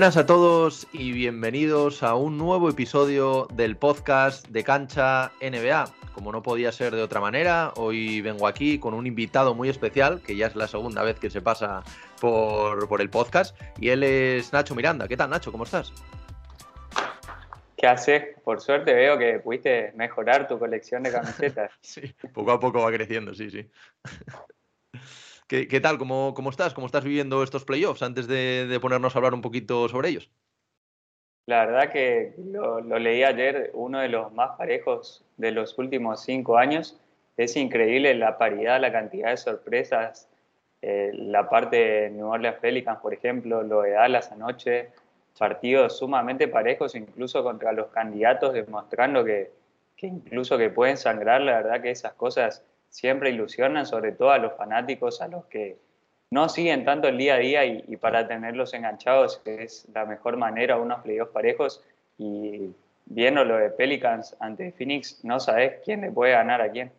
[0.00, 5.92] Buenas a todos y bienvenidos a un nuevo episodio del podcast de Cancha NBA.
[6.14, 10.22] Como no podía ser de otra manera, hoy vengo aquí con un invitado muy especial,
[10.22, 11.82] que ya es la segunda vez que se pasa
[12.18, 15.06] por, el podcast, y él es Nacho Miranda.
[15.06, 15.52] ¿Qué tal, Nacho?
[15.52, 15.92] ¿Cómo estás?
[17.76, 18.24] ¿Qué haces?
[18.42, 21.72] Por suerte veo que pudiste mejorar tu colección de camisetas.
[21.82, 23.70] sí, poco a poco va creciendo, sí, sí.
[25.50, 25.98] ¿Qué, tal?
[25.98, 26.74] ¿Cómo, ¿Cómo, estás?
[26.74, 30.30] ¿Cómo estás viviendo estos playoffs antes de, ponernos a hablar un poquito sobre ellos?
[31.46, 36.56] La verdad que lo, leí ayer, uno de los más parejos de los últimos cinco
[36.56, 37.00] años.
[37.36, 40.28] Es increíble la paridad, la cantidad de sorpresas.
[40.82, 44.90] Eh, la parte de New Orleans Pelicans, por ejemplo, lo de Dallas anoche,
[45.36, 49.50] partidos sumamente parejos, incluso contra los candidatos, demostrando que,
[49.96, 51.40] que incluso que pueden sangrar.
[51.40, 55.78] La verdad que esas cosas siempre ilusionan, sobre todo a los fanáticos, a los que
[56.30, 60.76] no siguen tanto el día a día y, para tenerlos enganchados es la mejor manera,
[60.76, 61.82] unos playoffs parejos
[62.18, 62.72] y
[63.06, 66.92] viendo lo de Pelicans ante Phoenix, no sabes quién le puede ganar a quién.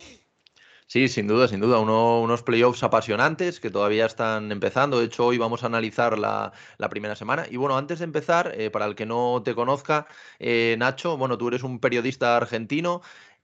[0.92, 1.80] Sí, sin duda, sin duda.
[1.80, 5.00] unos playoffs apasionantes que todavía están empezando.
[5.00, 6.52] De hecho, hoy vamos a analizar la,
[6.90, 7.46] primera semana.
[7.50, 10.06] Y bueno, antes de empezar, eh, para el que no te conozca,
[10.38, 13.02] eh, Nacho, bueno, tú eres un periodista argentino.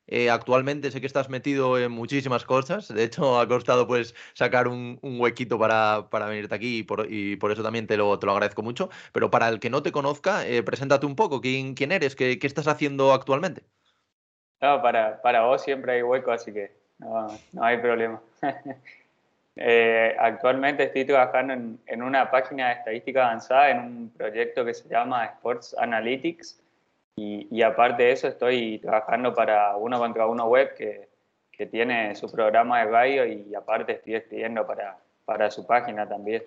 [0.07, 2.87] Eh, actualmente sé que estás metido en muchísimas cosas.
[2.87, 7.87] De hecho, ha costado pues sacar un, huequito para, venirte aquí y por, eso también
[7.87, 8.89] te lo, te lo, agradezco mucho.
[9.11, 11.41] Pero para el que no te conozca, eh, preséntate un poco.
[11.41, 12.15] ¿Quién, quién eres?
[12.15, 13.63] ¿Qué, estás haciendo actualmente?
[14.61, 17.27] No, para, para vos siempre hay hueco, así que no,
[17.61, 18.21] hay problema.
[19.59, 24.75] Eh, actualmente estoy trabajando en, en una página de estadística avanzada en un proyecto que
[24.75, 26.61] se llama Sports Analytics
[27.19, 31.09] y, aparte de eso, estoy trabajando para Uno contra Uno Web, que,
[31.51, 36.43] que tiene su programa de radio y aparte estoy escribiendo para, para su página también.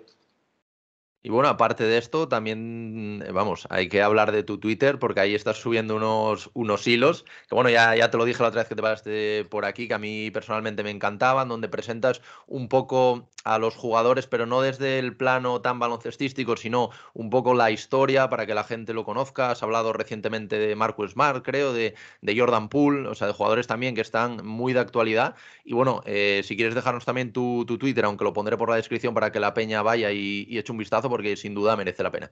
[1.23, 5.19] Y bueno, aparte de esto, también, eh, vamos, hay que hablar de tu Twitter porque
[5.19, 8.61] ahí estás subiendo unos, unos hilos, que bueno, ya, ya te lo dije la otra
[8.61, 12.67] vez que te pasaste por aquí, que a mí personalmente me encantaban, donde presentas un
[12.69, 17.71] poco a los jugadores, pero no desde el plano tan baloncestístico, sino un poco la
[17.71, 19.51] historia para que la gente lo conozca.
[19.51, 23.67] Has hablado recientemente de Marcus Smart, creo, de, de Jordan Poole, o sea, de jugadores
[23.67, 25.35] también que están muy de actualidad.
[25.63, 28.75] Y bueno, eh, si quieres dejarnos también tu, tu, Twitter, aunque lo pondré por la
[28.75, 32.01] descripción para que la peña vaya y, y eche un vistazo, porque sin duda merece
[32.01, 32.31] la pena.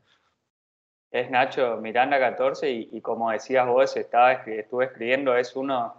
[1.12, 5.96] Es Nacho Miranda 14 y, como decías vos, estaba, estuve escribiendo, es uno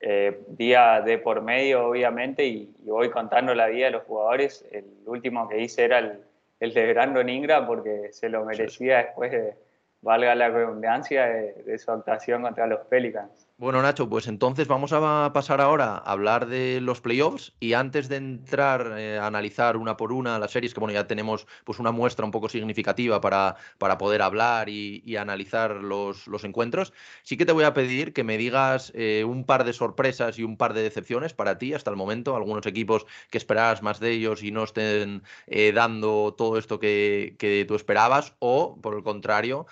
[0.00, 4.64] eh, día de por medio, obviamente, y, voy contando la vida de los jugadores.
[4.70, 6.20] El último que hice era el,
[6.60, 9.54] el de Brandon Ingram, porque se lo merecía después de,
[10.02, 13.48] valga la redundancia, de su actuación contra los Pelicans.
[13.64, 18.10] Bueno, Nacho, pues entonces vamos a pasar ahora a hablar de los playoffs y antes
[18.10, 21.78] de entrar eh, a analizar una por una las series, que bueno, ya tenemos pues
[21.78, 26.92] una muestra un poco significativa para, para poder hablar y, analizar los, los, encuentros,
[27.22, 30.42] sí que te voy a pedir que me digas eh, un par de sorpresas y
[30.42, 34.10] un par de decepciones para ti hasta el momento, algunos equipos que esperabas más de
[34.10, 39.02] ellos y no estén eh, dando todo esto que, que, tú esperabas o, por el
[39.02, 39.66] contrario,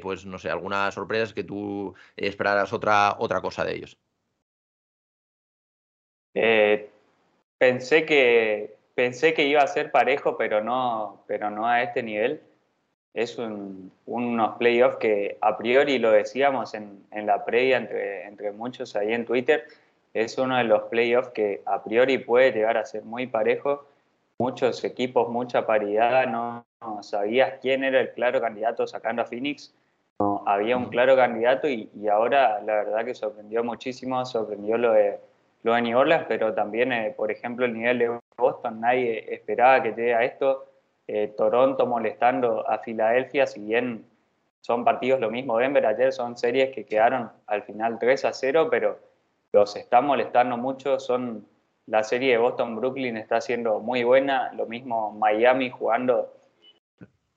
[0.00, 3.98] pues no sé, algunas sorpresas que tú esperaras otra otra cosa de ellos?
[6.34, 6.90] Eh,
[7.58, 12.42] pensé, que, pensé que iba a ser parejo, pero no, pero no a este nivel.
[13.14, 18.96] Es un, unos playoffs que a priori lo decíamos en, la previa entre, entre muchos
[18.96, 19.66] ahí en Twitter.
[20.12, 23.86] Es uno de los playoffs que a priori puede llegar a ser muy parejo.
[24.38, 26.26] Muchos equipos, mucha paridad.
[26.26, 29.72] No, no sabías quién era el claro candidato sacando a Phoenix
[30.46, 35.18] había un claro candidato y, ahora la verdad que sorprendió muchísimo, sorprendió lo de,
[35.62, 35.98] lo de New
[36.28, 40.66] pero también, eh, por ejemplo, el nivel de Boston, nadie esperaba que llegue a esto.
[41.06, 44.06] Eh, Toronto molestando a Filadelfia, si bien
[44.62, 48.68] son partidos lo mismo Denver, ayer son series que quedaron al final 3 a 0,
[48.70, 48.98] pero
[49.52, 51.46] los están molestando mucho, son
[51.86, 56.32] la serie de Boston-Brooklyn está siendo muy buena, lo mismo Miami jugando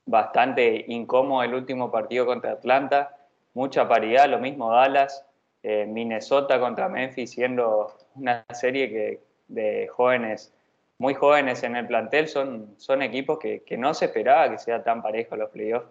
[0.08, 3.14] bastante incómodo el último partido contra Atlanta,
[3.52, 5.24] mucha paridad, lo mismo Dallas,
[5.62, 10.54] eh, Minnesota contra Memphis, siendo una serie que, de jóvenes,
[10.98, 15.02] muy jóvenes en el plantel, son, son equipos que, no se esperaba que sea tan
[15.02, 15.90] parejo los playoffs.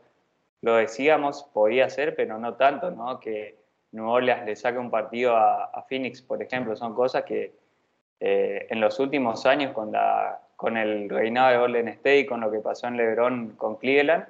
[0.62, 3.20] Lo decíamos, podía ser, pero no tanto, ¿no?
[3.20, 3.56] Que
[3.92, 7.54] New Orleans le saque un partido a, Phoenix, por ejemplo, son cosas que
[8.20, 12.52] eh, en los últimos años con la con el reinado de Golden State, con lo
[12.52, 14.26] que pasó en LeBron con Cleveland,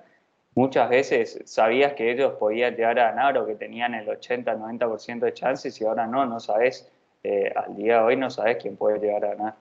[0.56, 5.34] muchas veces sabías que ellos podían llegar a ganar o que tenían el 80-90% de
[5.34, 6.92] chances y ahora no, no sabes,
[7.24, 9.56] eh, al día de hoy no sabes quién puede llegar a ganar.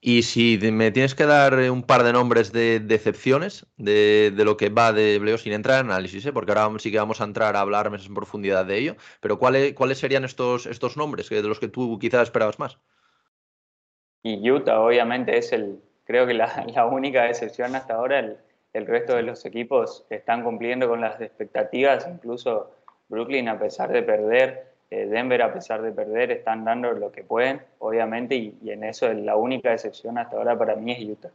[0.00, 4.70] Y si me tienes que dar un par de nombres de decepciones de, lo que
[4.70, 6.32] va de Bleo sin entrar en análisis, ¿eh?
[6.32, 9.38] porque ahora sí que vamos a entrar a hablar más en profundidad de ello, pero
[9.38, 12.78] ¿cuáles, cuáles serían estos, estos nombres de los que tú quizás esperabas más?
[14.22, 16.34] Y Utah obviamente es el, creo que
[16.74, 18.36] la, única decepción hasta ahora, el,
[18.72, 22.72] el resto de los equipos están cumpliendo con las expectativas, incluso
[23.08, 27.24] Brooklyn a pesar de perder, eh, Denver a pesar de perder, están dando lo que
[27.24, 31.30] pueden, obviamente, y, y en eso la única excepción hasta ahora para mí es Utah.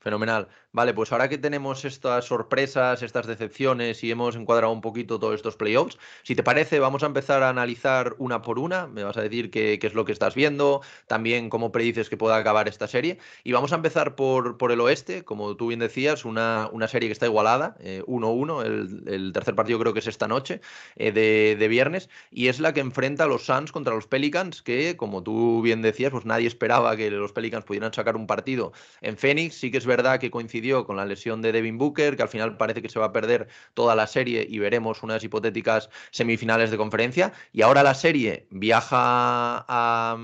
[0.00, 0.48] Fenomenal.
[0.72, 5.34] Vale, pues ahora que tenemos estas sorpresas, estas decepciones y hemos encuadrado un poquito todos
[5.34, 8.86] estos playoffs, si te parece, vamos a empezar a analizar una por una.
[8.86, 12.36] Me vas a decir qué, es lo que estás viendo, también cómo predices que pueda
[12.36, 13.18] acabar esta serie.
[13.44, 17.10] Y vamos a empezar por, por el oeste, como tú bien decías, una, una serie
[17.10, 18.64] que está igualada, 1-1.
[18.64, 20.62] Eh, el, tercer partido creo que es esta noche,
[20.96, 24.62] eh, de, de, viernes, y es la que enfrenta a los Suns contra los Pelicans,
[24.62, 28.72] que como tú bien decías, pues nadie esperaba que los Pelicans pudieran sacar un partido
[29.02, 29.56] en Phoenix.
[29.56, 32.56] Sí que es verdad que coincide con la lesión de Devin Booker, que al final
[32.56, 36.76] parece que se va a perder toda la serie y veremos unas hipotéticas semifinales de
[36.76, 37.32] conferencia.
[37.52, 40.16] Y ahora la serie viaja a,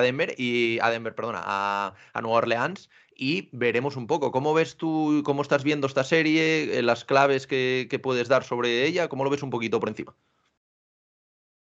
[0.00, 4.32] Denver y a Denver, perdona, a, Nueva Orleans y veremos un poco.
[4.32, 8.86] ¿Cómo ves tú, cómo estás viendo esta serie, eh, las claves que, puedes dar sobre
[8.86, 9.08] ella?
[9.08, 10.14] ¿Cómo lo ves un poquito por encima?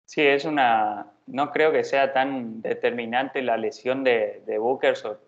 [0.06, 1.08] Sí, es una.
[1.28, 5.20] No creo que sea tan determinante la lesión de, de Booker, sobre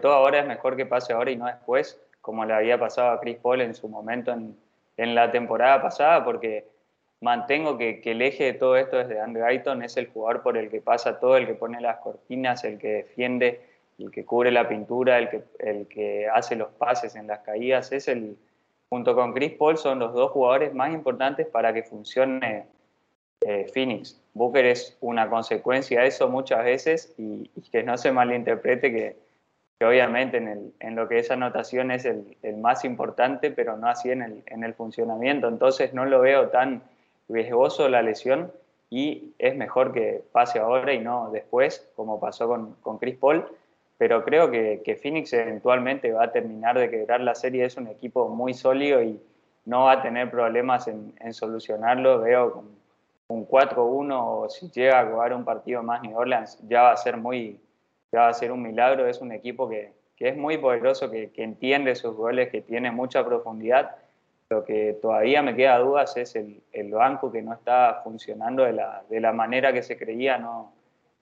[0.00, 3.20] todo ahora es mejor que pase ahora y no después como le había pasado a
[3.20, 4.56] Chris Paul en su momento en,
[4.96, 6.66] en la temporada pasada, porque
[7.20, 10.56] mantengo que, que, el eje de todo esto desde Andrew Ayton es el jugador por
[10.56, 13.60] el que pasa todo, el que pone las cortinas, el que defiende,
[13.98, 17.92] el que cubre la pintura, el que, el que hace los pases en las caídas,
[17.92, 18.36] es el,
[18.88, 22.66] junto con Chris Paul, son los dos jugadores más importantes para que funcione
[23.42, 24.20] eh, Phoenix.
[24.34, 29.29] Booker es una consecuencia de eso muchas veces y, y que no se malinterprete que
[29.84, 34.42] obviamente en, lo que esa anotación es el, más importante, pero no así en el,
[34.46, 35.48] en el funcionamiento.
[35.48, 36.82] Entonces no lo veo tan
[37.28, 38.52] riesgoso la lesión
[38.90, 42.48] y es mejor que pase ahora y no después, como pasó
[42.82, 43.46] con, Chris Paul.
[43.96, 47.64] Pero creo que, Phoenix eventualmente va a terminar de quebrar la serie.
[47.64, 49.20] Es un equipo muy sólido y
[49.64, 52.20] no va a tener problemas en, solucionarlo.
[52.20, 52.64] Veo
[53.28, 56.96] un 4-1 o si llega a jugar un partido más New Orleans, ya va a
[56.96, 57.60] ser muy,
[58.16, 59.06] va a ser un milagro.
[59.06, 62.90] Es un equipo que, que es muy poderoso, que, que, entiende sus goles, que tiene
[62.90, 63.96] mucha profundidad.
[64.48, 68.72] Lo que todavía me queda dudas es el, el banco que no está funcionando de
[68.72, 70.72] la, de la, manera que se creía, no,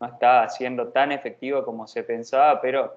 [0.01, 2.97] no está siendo tan efectivo como se pensaba, pero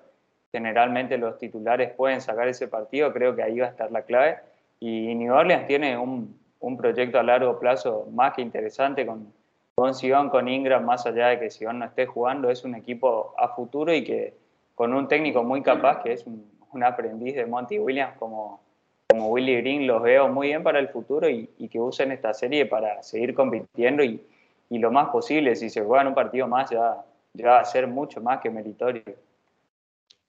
[0.51, 4.39] generalmente los titulares pueden sacar ese partido, creo que ahí va a estar la clave.
[4.79, 9.33] Y New Orleans tiene un, un proyecto a largo plazo más que interesante con,
[9.75, 13.33] con Sion, con Ingram, más allá de que Sion no esté jugando, es un equipo
[13.37, 14.33] a futuro y que
[14.75, 16.49] con un técnico muy capaz, que es un,
[16.83, 18.61] aprendiz de Monty Williams como,
[19.09, 22.65] como Willie Green, los veo muy bien para el futuro y, que usen esta serie
[22.65, 24.21] para seguir compitiendo y,
[24.69, 27.03] y, lo más posible, si se juegan un partido más ya,
[27.33, 29.03] ya va a ser mucho más que meritorio.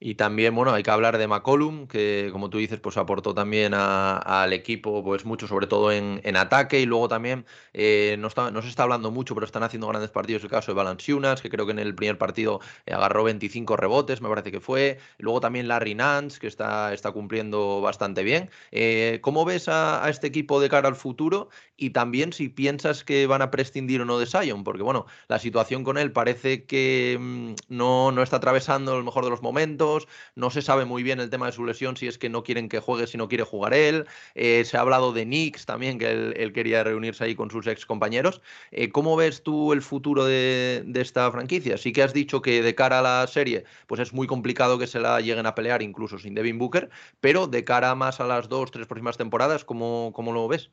[0.05, 3.73] Y también, bueno, hay que hablar de McCollum, que como tú dices, pues aportó también
[3.73, 6.81] al equipo pues mucho, sobre todo en, ataque.
[6.81, 10.11] Y luego también, eh, no, está, no, se está hablando mucho, pero están haciendo grandes
[10.11, 14.19] partidos el caso de Valanciunas, que creo que en el primer partido agarró 25 rebotes,
[14.19, 14.99] me parece que fue.
[15.19, 18.49] Luego también Larry Nance, que está, está cumpliendo bastante bien.
[18.71, 21.47] Eh, ¿Cómo ves a, este equipo de cara al futuro?
[21.77, 25.39] Y también si piensas que van a prescindir o no de Sion, porque bueno, la
[25.39, 29.92] situación con él parece que mm, no, no está atravesando el mejor de los momentos
[30.35, 32.69] no se sabe muy bien el tema de su lesión, si es que no quieren
[32.69, 34.05] que juegue, si no quiere jugar él.
[34.35, 37.85] Eh, se ha hablado de Knicks también, que él, quería reunirse ahí con sus ex
[37.85, 38.41] compañeros.
[38.71, 41.77] Eh, ¿Cómo ves tú el futuro de, esta franquicia?
[41.77, 44.87] Sí que has dicho que de cara a la serie, pues es muy complicado que
[44.87, 48.49] se la lleguen a pelear incluso sin Devin Booker, pero de cara más a las
[48.49, 50.71] dos, tres próximas temporadas, ¿cómo, cómo lo ves?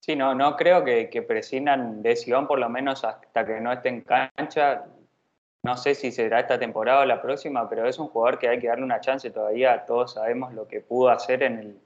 [0.00, 3.70] Sí, no, no creo que, que prescindan de Sion, por lo menos hasta que no
[3.70, 4.86] esté en cancha.
[5.62, 8.58] No sé si será esta temporada o la próxima, pero es un jugador que hay
[8.58, 9.84] que darle una chance todavía.
[9.84, 11.80] Todos sabemos lo que pudo hacer en el,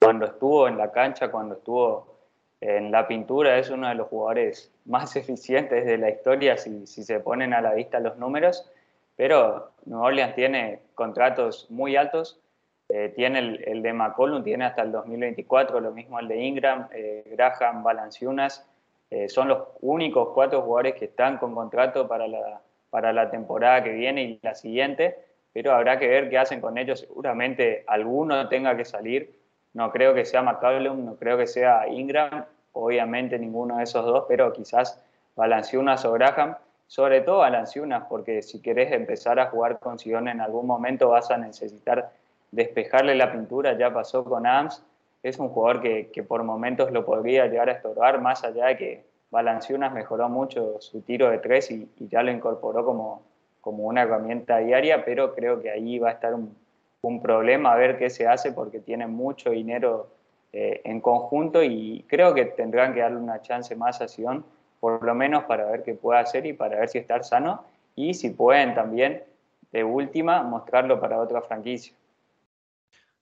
[0.00, 2.18] cuando estuvo en la cancha, cuando estuvo
[2.60, 3.56] en la pintura.
[3.56, 7.74] Es uno de los jugadores más eficientes de la historia si, se ponen a la
[7.74, 8.68] vista los números.
[9.14, 12.40] Pero New Orleans tiene contratos muy altos.
[12.88, 17.22] Eh, tiene el, de McCollum, tiene hasta el 2024, lo mismo el de Ingram, eh,
[17.36, 18.66] Graham, Balanciunas.
[19.10, 22.60] Eh, son los únicos cuatro jugadores que están con contrato para la
[22.90, 25.16] para la temporada que viene y la siguiente,
[25.52, 27.00] pero habrá que ver qué hacen con ellos.
[27.00, 29.38] Seguramente alguno tenga que salir.
[29.72, 34.24] No creo que sea McCallum, no creo que sea Ingram, obviamente ninguno de esos dos,
[34.28, 35.02] pero quizás
[35.36, 36.56] Balanciunas o Graham.
[36.86, 41.30] sobre todo Valanciunas, porque si querés empezar a jugar con Sion en algún momento vas
[41.30, 42.10] a necesitar
[42.50, 44.82] despejarle la pintura, ya pasó con Ams,
[45.22, 48.76] es un jugador que, que por momentos lo podría llegar a estorbar, más allá de
[48.76, 53.22] que Valanciunas mejoró mucho su tiro de tres y, ya lo incorporó como,
[53.60, 56.56] como una herramienta diaria, pero creo que ahí va a estar un,
[57.02, 60.08] un problema a ver qué se hace porque tiene mucho dinero
[60.52, 64.44] eh, en conjunto y creo que tendrán que darle una chance más a Sion,
[64.80, 68.14] por lo menos para ver qué puede hacer y para ver si está sano y
[68.14, 69.22] si pueden también,
[69.70, 71.94] de última, mostrarlo para otra franquicia.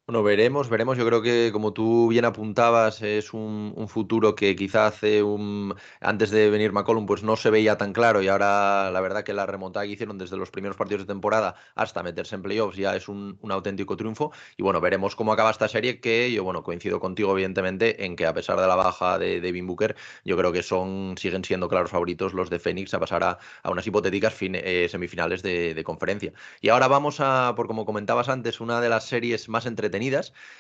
[0.09, 0.97] Bueno, veremos, veremos.
[0.97, 4.91] Yo creo que, como tú bien apuntabas, es un, futuro que quizá
[5.23, 8.23] un antes de venir McCollum, pues no se veía tan claro.
[8.23, 11.57] Y ahora, la verdad, que la remontada que hicieron desde los primeros partidos de temporada
[11.75, 14.33] hasta meterse en playoffs ya es un, auténtico triunfo.
[14.57, 16.01] Y bueno, veremos cómo acaba esta serie.
[16.01, 19.67] Que yo, bueno, coincido contigo, evidentemente, en que a pesar de la baja de Devin
[19.67, 23.39] Booker, yo creo que son siguen siendo claros favoritos los de Phoenix a pasar a,
[23.71, 26.33] unas hipotéticas eh, semifinales de, de conferencia.
[26.63, 29.98] Y ahora vamos a, por como comentabas antes, una de las series más entretenidas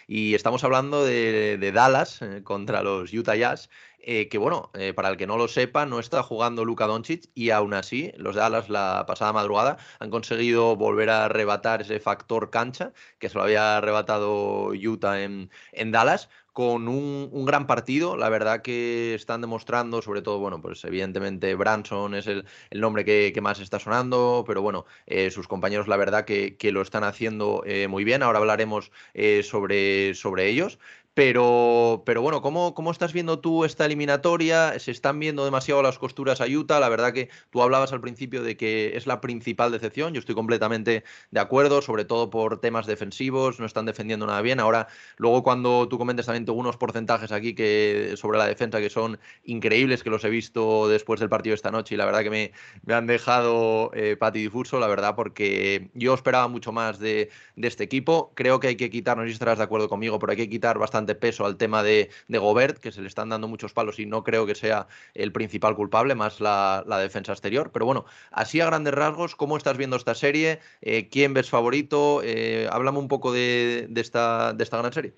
[0.07, 5.11] y estamos hablando de, Dallas eh, contra los Utah Jazz, eh, que bueno, eh, para
[5.11, 8.69] el que no lo sepa, no está jugando Luka Doncic y aún así los Dallas
[8.69, 13.77] la pasada madrugada han conseguido volver a arrebatar ese factor cancha que se lo había
[13.77, 18.17] arrebatado Utah en, en Dallas con un, gran partido.
[18.17, 23.33] La verdad que están demostrando, sobre todo, bueno, pues evidentemente Branson es el, nombre que,
[23.41, 27.87] más está sonando, pero bueno, eh, sus compañeros la verdad que, lo están haciendo eh,
[27.87, 28.25] muy bien.
[28.25, 30.81] Ahora hablaremos eh, sobre, sobre ellos.
[31.19, 34.79] Pero, pero bueno, ¿cómo, ¿cómo, estás viendo tú esta eliminatoria?
[34.79, 36.79] ¿Se están viendo demasiado las costuras a Utah?
[36.79, 40.15] La verdad que tú hablabas al principio de que es la principal decepción.
[40.15, 43.59] Yo estoy completamente de acuerdo, sobre todo por temas defensivos.
[43.59, 44.61] No están defendiendo nada bien.
[44.61, 49.19] Ahora, luego cuando tú comentes también unos porcentajes aquí que, sobre la defensa que son
[49.43, 52.53] increíbles, que los he visto después del partido esta noche y la verdad que me,
[52.85, 57.83] me han dejado eh, patidifuso, la verdad, porque yo esperaba mucho más de, de este
[57.83, 58.31] equipo.
[58.37, 60.49] Creo que hay que quitar, no sé si estarás de acuerdo conmigo, pero hay que
[60.49, 64.07] quitar bastante peso al tema de, Gobert, que se le están dando muchos palos y
[64.07, 67.71] no creo que sea el principal culpable, más la, defensa exterior.
[67.73, 70.61] Pero bueno, así a grandes rasgos, ¿cómo estás viendo esta serie?
[70.81, 72.21] Eh, ¿Quién ves favorito?
[72.25, 75.15] Eh, háblame un poco de, esta, de esta gran serie.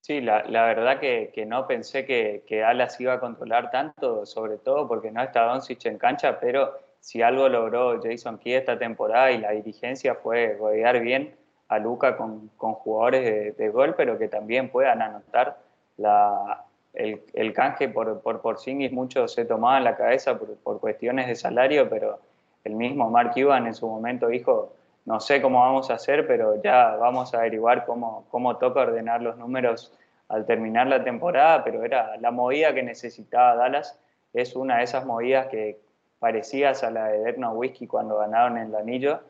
[0.00, 4.88] Sí, la, verdad que, no pensé que, que Alas iba a controlar tanto, sobre todo
[4.88, 9.38] porque no está Doncic en cancha, pero si algo logró Jason Key esta temporada y
[9.38, 11.36] la dirigencia fue rodear bien
[11.68, 15.58] a Luca con, jugadores de, gol, pero que también puedan anotar
[15.96, 18.92] la, el, canje por, por Porzingis.
[18.92, 22.20] Mucho se tomaba en la cabeza por, cuestiones de salario, pero
[22.64, 24.72] el mismo Mark Cuban en su momento dijo,
[25.04, 29.22] no sé cómo vamos a hacer, pero ya vamos a averiguar cómo, cómo toca ordenar
[29.22, 29.92] los números
[30.28, 33.98] al terminar la temporada, pero era la movida que necesitaba Dallas,
[34.32, 35.80] es una de esas movidas que
[36.18, 39.20] parecías a la de Derno Whiskey cuando ganaron el anillo,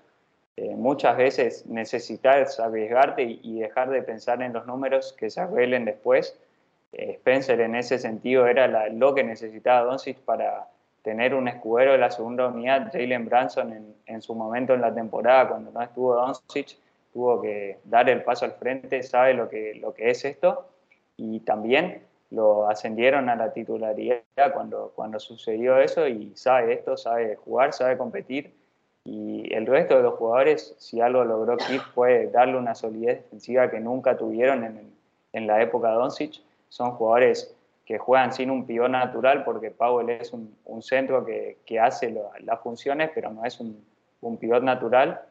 [0.61, 5.85] eh, muchas veces necesitas arriesgarte y, dejar de pensar en los números que se arreglen
[5.85, 6.37] después.
[6.93, 10.67] Eh, Spencer en ese sentido era lo que necesitaba Doncic para
[11.03, 12.91] tener un escudero de la segunda unidad.
[12.93, 16.77] Jalen Branson en, su momento en la temporada, cuando no estuvo Doncic,
[17.13, 20.67] tuvo que dar el paso al frente, sabe lo que, lo que es esto.
[21.17, 24.23] Y también lo ascendieron a la titularidad
[24.53, 28.58] cuando, cuando sucedió eso y sabe esto, sabe jugar, sabe competir
[29.11, 33.71] y el resto de los jugadores, si algo logró Kip fue darle una solidez defensiva
[33.71, 34.93] que nunca tuvieron en,
[35.33, 36.43] en la época de Doncic.
[36.69, 41.57] Son jugadores que juegan sin un pivot natural porque Powell es un, un centro que,
[41.65, 43.83] que hace las funciones, pero no es un,
[44.21, 45.23] un, pivot natural.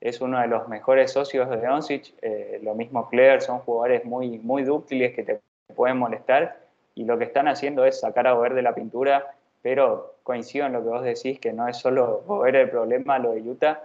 [0.00, 2.14] Es uno de los mejores socios de Doncic.
[2.22, 5.40] Eh, lo mismo Claire, son jugadores muy, muy dúctiles que te
[5.74, 6.58] pueden molestar
[6.94, 9.35] y lo que están haciendo es sacar a Gobert de la pintura
[9.66, 13.32] pero coincido en lo que vos decís, que no es solo ver el problema lo
[13.32, 13.82] de Utah,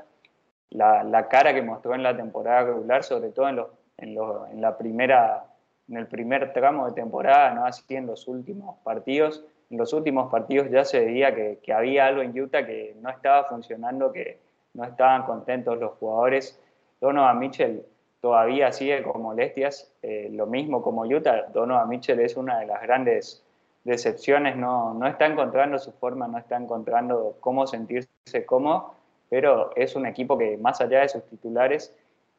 [0.69, 3.57] la, cara que mostró en la temporada regular, sobre todo en,
[3.97, 4.15] en,
[4.51, 5.43] en, la primera,
[5.89, 9.43] en el primer tramo de temporada, no así en los últimos partidos.
[9.71, 13.09] En los últimos partidos ya se veía que, que, había algo en Utah que no
[13.09, 14.37] estaba funcionando, que
[14.75, 16.61] no estaban contentos los jugadores.
[16.99, 17.83] Donovan Mitchell
[18.21, 21.47] todavía sigue con molestias, eh, lo mismo como Utah.
[21.51, 23.43] Donovan Mitchell es una de las grandes
[23.83, 28.09] decepciones, no, no está encontrando su forma, no está encontrando cómo sentirse
[28.45, 28.93] cómodo,
[29.29, 31.95] pero es un equipo que más allá de sus titulares,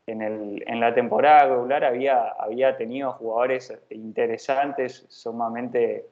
[0.06, 6.06] en, el, en la temporada regular había, había tenido jugadores interesantes, sumamente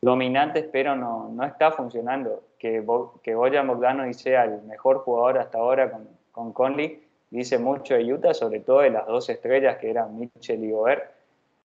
[0.00, 2.42] dominantes, pero no, no está funcionando.
[2.58, 2.84] Que,
[3.22, 8.12] que Boyan Bogdanovic sea el mejor jugador hasta ahora con, con Conley, dice mucho de
[8.12, 11.15] Utah, sobre todo de las dos estrellas que eran Mitchell y Gobert,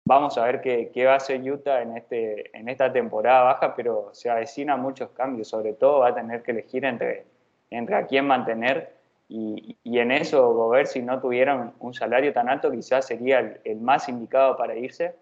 [0.09, 3.77] vamos a ver qué, qué, va a hacer Utah en, este, en esta temporada baja,
[3.77, 7.27] pero se avecina muchos cambios, sobre todo va a tener que elegir entre,
[7.69, 8.97] entre a quién mantener.
[9.29, 13.81] Y, y en eso Gobert si no tuviera un, salario tan alto quizás sería el,
[13.81, 15.15] más indicado para irse,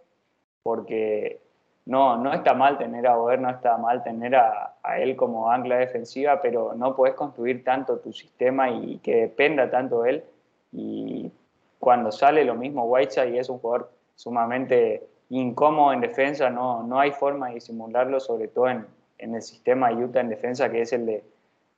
[0.63, 1.41] porque
[1.85, 5.79] no, no está mal tener a Gobert, no está mal tener a, él como ancla
[5.79, 10.25] defensiva, pero no puedes construir tanto tu sistema y que dependa tanto de él.
[10.71, 11.33] Y
[11.81, 17.13] cuando sale lo mismo Whiteside es un jugador sumamente incómodo en defensa, no, no hay
[17.13, 18.87] forma de disimularlo, sobre todo en,
[19.19, 21.25] en el sistema Utah en defensa, que es el de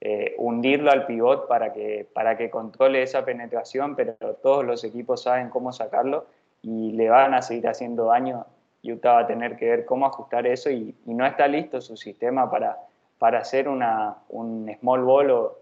[0.01, 5.23] eh, hundirlo al pivot para que, para que controle esa penetración, pero todos los equipos
[5.25, 6.27] saben cómo sacarlo
[6.63, 8.47] y le van a seguir haciendo daño.
[8.85, 11.97] Utah va a tener que ver cómo ajustar eso y, y no está listo su
[11.97, 12.79] sistema para,
[13.19, 15.59] para hacer una, un small ball o,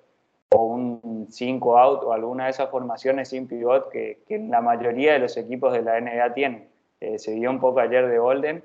[0.51, 5.15] o un 5 out o alguna de esas formaciones sin pivot que, que la mayoría
[5.15, 6.69] de los equipos de la NBA tienen.
[7.01, 8.65] Eh, se vio un poco ayer de Golden,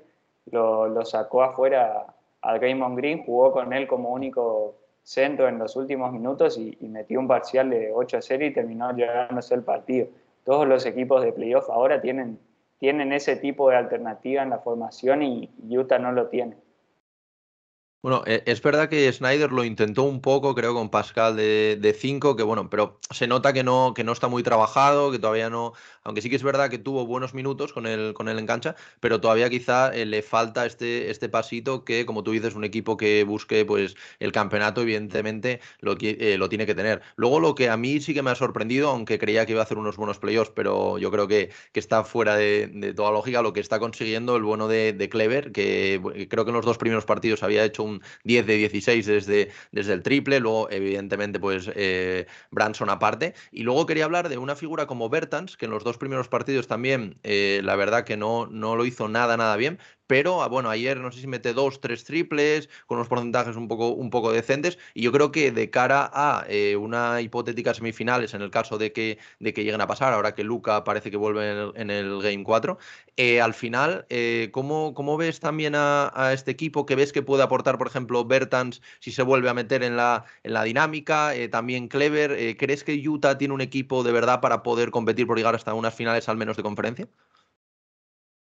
[0.50, 6.12] lo, sacó afuera a Raymond Green, jugó con él como único centro en los últimos
[6.12, 10.08] minutos y, metió un parcial de 8 a 0 y terminó llegándose el partido.
[10.44, 12.38] Todos los equipos de playoff ahora tienen,
[12.78, 16.56] tienen ese tipo de alternativa en la formación y Utah no lo tiene.
[18.02, 22.34] Bueno, e, es verdad que Snyder lo intentó un poco, creo, con Pascal de 5,
[22.34, 25.72] que bueno, pero se nota que no, que no está muy trabajado, que todavía no,
[26.02, 29.20] aunque sí que es verdad que tuvo buenos minutos con el, con el engancha, pero
[29.20, 33.22] todavía quizá eh, le falta este, este pasito que, como tú dices, un equipo que
[33.22, 37.02] busque pues el campeonato, evidentemente, lo, eh, lo tiene que tener.
[37.14, 39.64] Luego lo que a mí sí que me ha sorprendido, aunque creía que iba a
[39.64, 43.42] hacer unos buenos playoffs, pero yo creo que, que está fuera de, de, toda lógica,
[43.42, 46.78] lo que está consiguiendo el bueno de, de Clever, que creo que en los dos
[46.78, 47.91] primeros partidos había hecho un
[48.24, 53.34] 10 de 16 desde, desde el triple, luego evidentemente pues eh, Branson aparte.
[53.50, 56.66] Y luego quería hablar de una figura como Bertans, que en los dos primeros partidos
[56.68, 59.78] también eh, la verdad que no, no lo hizo nada, nada bien,
[60.12, 63.66] pero ah, bueno, ayer no sé si mete dos, tres triples, con unos porcentajes un
[63.66, 68.34] poco, un poco decentes, y yo creo que de cara a eh, una hipotética semifinales,
[68.34, 71.16] en el caso de que, de que lleguen a pasar, ahora que Luca parece que
[71.16, 72.76] vuelve en el, Game 4,
[73.16, 76.84] eh, al final, eh, ¿cómo, ¿cómo, ves también a, este equipo?
[76.84, 80.26] que ves que puede aportar, por ejemplo, Bertans si se vuelve a meter en la,
[80.42, 81.32] en la dinámica?
[81.50, 85.54] También Clever, ¿crees que Utah tiene un equipo de verdad para poder competir por llegar
[85.54, 87.08] hasta unas finales al menos de conferencia?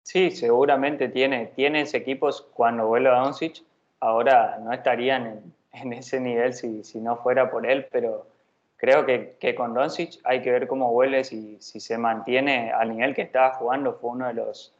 [0.06, 3.64] Sí, seguramente tiene, tienes equipos cuando vuelva Doncic,
[4.00, 5.42] ahora no estarían
[5.74, 8.28] en, ese nivel si, si, no fuera por él, pero
[8.78, 12.92] creo que, que con Doncic hay que ver cómo vuelve, si, si, se mantiene al
[12.92, 14.76] nivel que estaba jugando, fue uno de los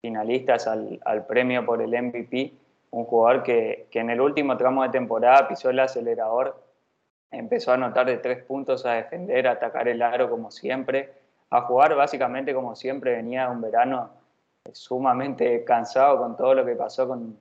[0.00, 2.52] finalistas al, al premio por el MVP,
[2.92, 6.56] un jugador que, que, en el último tramo de temporada pisó el acelerador,
[7.32, 11.14] empezó a anotar de tres puntos, a defender, a atacar el aro como siempre,
[11.50, 14.17] a jugar básicamente como siempre, venía un verano
[14.72, 17.38] sumamente cansado con todo lo que pasó con,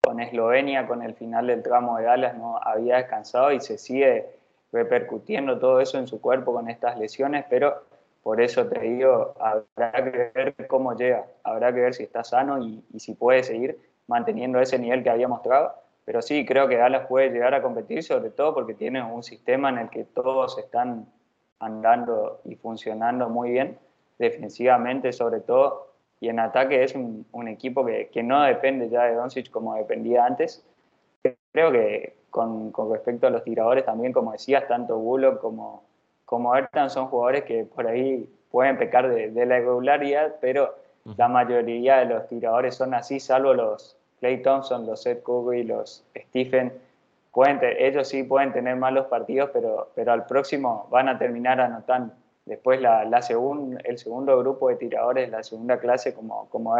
[0.00, 4.26] con Eslovenia, con el final del tramo de Dallas, no había descansado y se sigue
[4.72, 7.82] repercutiendo todo eso en su cuerpo con estas lesiones, pero
[8.22, 12.62] por eso te digo, habrá que ver cómo llega, habrá que ver si está sano
[12.62, 15.74] y, y si puede seguir manteniendo ese nivel que había mostrado.
[16.04, 19.70] Pero sí, creo que Dallas puede llegar a competir, sobre todo porque tiene un sistema
[19.70, 21.06] en el que todos están
[21.60, 23.78] andando y funcionando muy bien,
[24.18, 25.89] defensivamente sobre todo,
[26.20, 29.74] y en ataque es un, un equipo que, que, no depende ya de Doncic como
[29.74, 30.62] dependía antes.
[31.52, 35.82] Creo que con, con, respecto a los tiradores también, como decías, tanto Bullock como,
[36.26, 40.74] como Ertan son jugadores que por ahí pueden pecar de, de la irregularidad, pero
[41.16, 46.04] la mayoría de los tiradores son así, salvo los Clay Thompson, los Seth Curry, los
[46.14, 46.72] Stephen.
[47.32, 52.12] Pueden, ellos sí pueden tener malos partidos, pero, pero al próximo van a terminar anotando.
[52.50, 53.18] Después la, la
[53.84, 56.76] el segundo grupo de tiradores, la segunda clase, como, como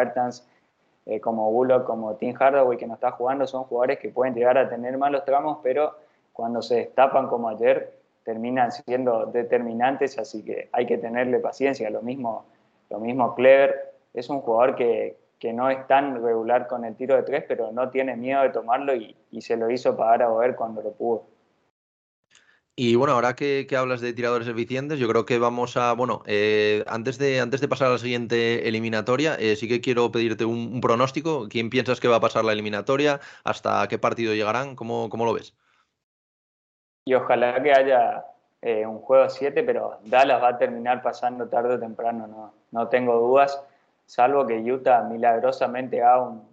[1.06, 4.58] eh, como Bullock, como Tim Hardaway, que no está jugando, son jugadores que pueden llegar
[4.58, 5.94] a tener malos tramos, pero
[6.32, 11.88] cuando se destapan como ayer, terminan siendo determinantes, así que hay que tenerle paciencia.
[11.88, 12.46] Lo mismo,
[12.88, 17.14] lo mismo Clever, es un jugador que, que no es tan regular con el tiro
[17.14, 20.28] de tres, pero no tiene miedo de tomarlo y, y se lo hizo pagar a
[20.30, 21.22] Boer cuando lo pudo.
[22.82, 26.82] Y bueno, ahora que, hablas de tiradores eficientes, yo creo que vamos a, bueno, eh,
[26.86, 30.80] antes, de, antes de pasar a la siguiente eliminatoria, eh, sí que quiero pedirte un,
[30.80, 31.46] pronóstico.
[31.50, 33.20] ¿Quién piensas que va a pasar la eliminatoria?
[33.44, 34.76] ¿Hasta qué partido llegarán?
[34.76, 35.54] ¿Cómo, cómo lo ves?
[37.04, 38.24] Y ojalá que haya
[38.62, 42.88] eh, un juego 7, pero Dallas va a terminar pasando tarde o temprano, no, no
[42.88, 43.62] tengo dudas,
[44.06, 46.48] salvo que Utah milagrosamente haga un,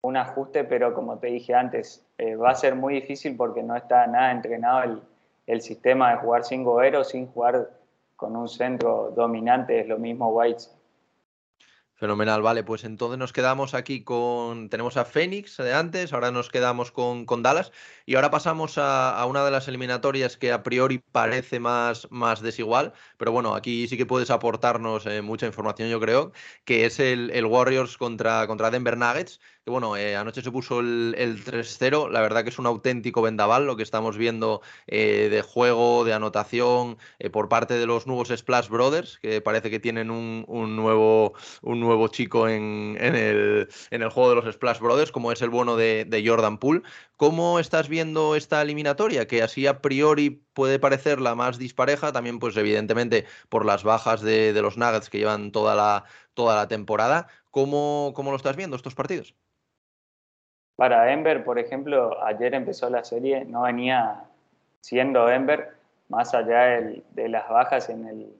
[0.00, 2.02] un ajuste, pero como te dije antes,
[2.42, 5.02] va a ser muy difícil porque no está nada entrenado el
[5.48, 7.70] el sistema de jugar sin Gobero, sin jugar
[8.14, 10.64] con un centro dominante, es lo mismo White.
[11.94, 16.48] Fenomenal, vale, pues entonces nos quedamos aquí con, tenemos a Phoenix de antes, ahora nos
[16.48, 17.72] quedamos con, con Dallas
[18.06, 22.92] y ahora pasamos a, una de las eliminatorias que a priori parece más, más desigual,
[23.16, 26.30] pero bueno, aquí sí que puedes aportarnos eh, mucha información yo creo,
[26.64, 31.14] que es el, el Warriors contra, contra Denver Nuggets, bueno, eh, anoche se puso el,
[31.44, 36.04] 3-0, la verdad que es un auténtico vendaval lo que estamos viendo eh, de juego,
[36.04, 36.98] de anotación
[37.32, 41.34] por parte de los nuevos Splash Brothers, que parece que tienen un, un nuevo...
[41.62, 43.68] Un nuevo chico en, el,
[44.10, 46.82] juego de los Splash Brothers, como es el bueno de, Jordan Poole.
[47.16, 49.26] ¿Cómo estás viendo esta eliminatoria?
[49.26, 54.20] Que así a priori puede parecer la más dispareja, también pues evidentemente por las bajas
[54.22, 56.04] de, los Nuggets que llevan toda la,
[56.34, 57.28] toda la temporada.
[57.50, 59.34] ¿Cómo, ¿Cómo lo estás viendo estos partidos?
[60.78, 64.22] Para Denver, por ejemplo, ayer empezó la serie, no venía
[64.80, 65.70] siendo Denver,
[66.08, 68.32] más allá de las bajas en el,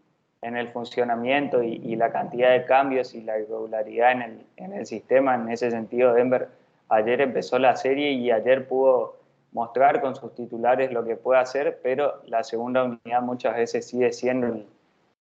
[0.43, 4.87] en el funcionamiento y, la cantidad de cambios y la irregularidad en el, en el,
[4.87, 5.35] sistema.
[5.35, 6.49] En ese sentido, Denver
[6.91, 9.17] ayer empezó la serie y ayer pudo
[9.51, 14.13] mostrar con sus titulares lo que puede hacer, pero la segunda unidad muchas veces sigue
[14.13, 14.47] siendo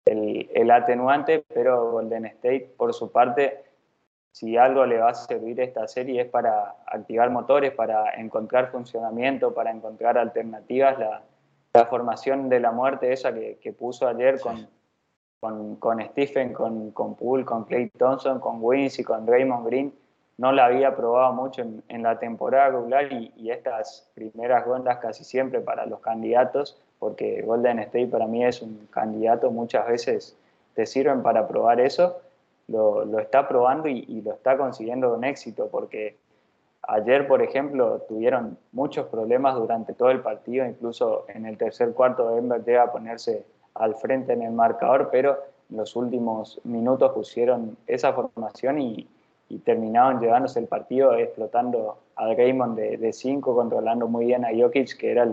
[0.05, 3.63] el, el, atenuante, pero Golden State, por su parte,
[4.39, 9.53] si algo le va a servir esta serie es para activar motores, para encontrar funcionamiento,
[9.53, 10.99] para encontrar alternativas.
[10.99, 11.23] La,
[11.73, 14.67] la formación de la muerte esa que, que puso ayer con
[15.39, 19.93] con, con Stephen, con, con Poole, con Clay Thompson, con Wins y con Raymond Green,
[20.37, 25.61] no la había probado mucho en, la temporada regular y, estas primeras rondas casi siempre
[25.61, 30.37] para los candidatos, porque Golden State para mí es un candidato, muchas veces
[30.75, 32.21] te sirven para probar eso,
[32.67, 36.17] lo, está probando y, lo está consiguiendo con éxito, porque
[36.83, 42.35] ayer, por ejemplo, tuvieron muchos problemas durante todo el partido, incluso en el tercer cuarto
[42.35, 45.37] Denver llega a ponerse al frente en el marcador, pero
[45.69, 49.07] en los últimos minutos pusieron esa formación y,
[49.63, 55.11] terminaron llevándose el partido explotando a Draymond de 5, controlando muy bien a Jokic, que
[55.11, 55.25] era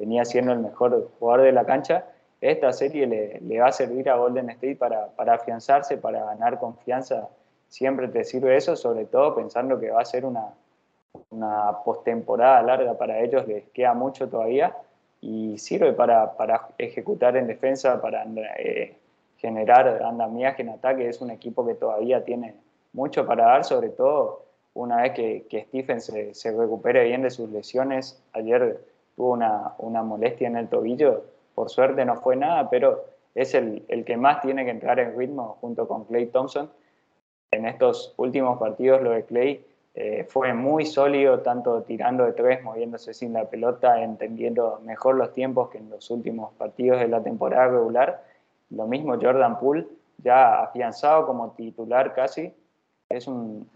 [0.00, 2.06] venía siendo el mejor jugador de la cancha.
[2.40, 7.28] Esta serie le, va a servir a Golden State para, afianzarse, para ganar confianza.
[7.68, 10.54] Siempre te sirve eso, sobre todo pensando que va a ser una,
[11.30, 14.74] una postemporada larga para ellos, les queda mucho todavía
[15.20, 16.34] y sirve para,
[16.78, 18.24] ejecutar en defensa, para
[18.58, 18.96] eh,
[19.36, 21.08] generar andamiaje en ataque.
[21.08, 22.54] Es un equipo que todavía tiene
[22.92, 28.22] mucho para dar, sobre todo una vez que, Stephen se, recupere bien de sus lesiones.
[28.32, 28.80] Ayer
[29.16, 31.24] tuvo una, molestia en el tobillo,
[31.60, 35.14] por suerte no fue nada, pero es el, el que más tiene que entrar en
[35.14, 36.70] ritmo junto con Clay Thompson.
[37.50, 39.62] En estos últimos partidos lo de Clay
[39.94, 45.34] eh, fue muy sólido, tanto tirando de tres, moviéndose sin la pelota, entendiendo mejor los
[45.34, 48.24] tiempos que en los últimos partidos de la temporada regular.
[48.70, 52.54] Lo mismo Jordan Poole, ya afianzado como titular casi,
[53.10, 53.68] es un,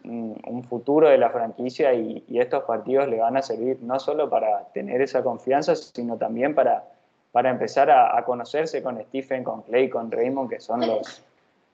[0.71, 5.03] futuro de la franquicia y, estos partidos le van a servir no solo para tener
[5.03, 6.94] esa confianza, sino también para,
[7.35, 11.25] para empezar a, conocerse con Stephen, con Clay, con Raymond, que son los,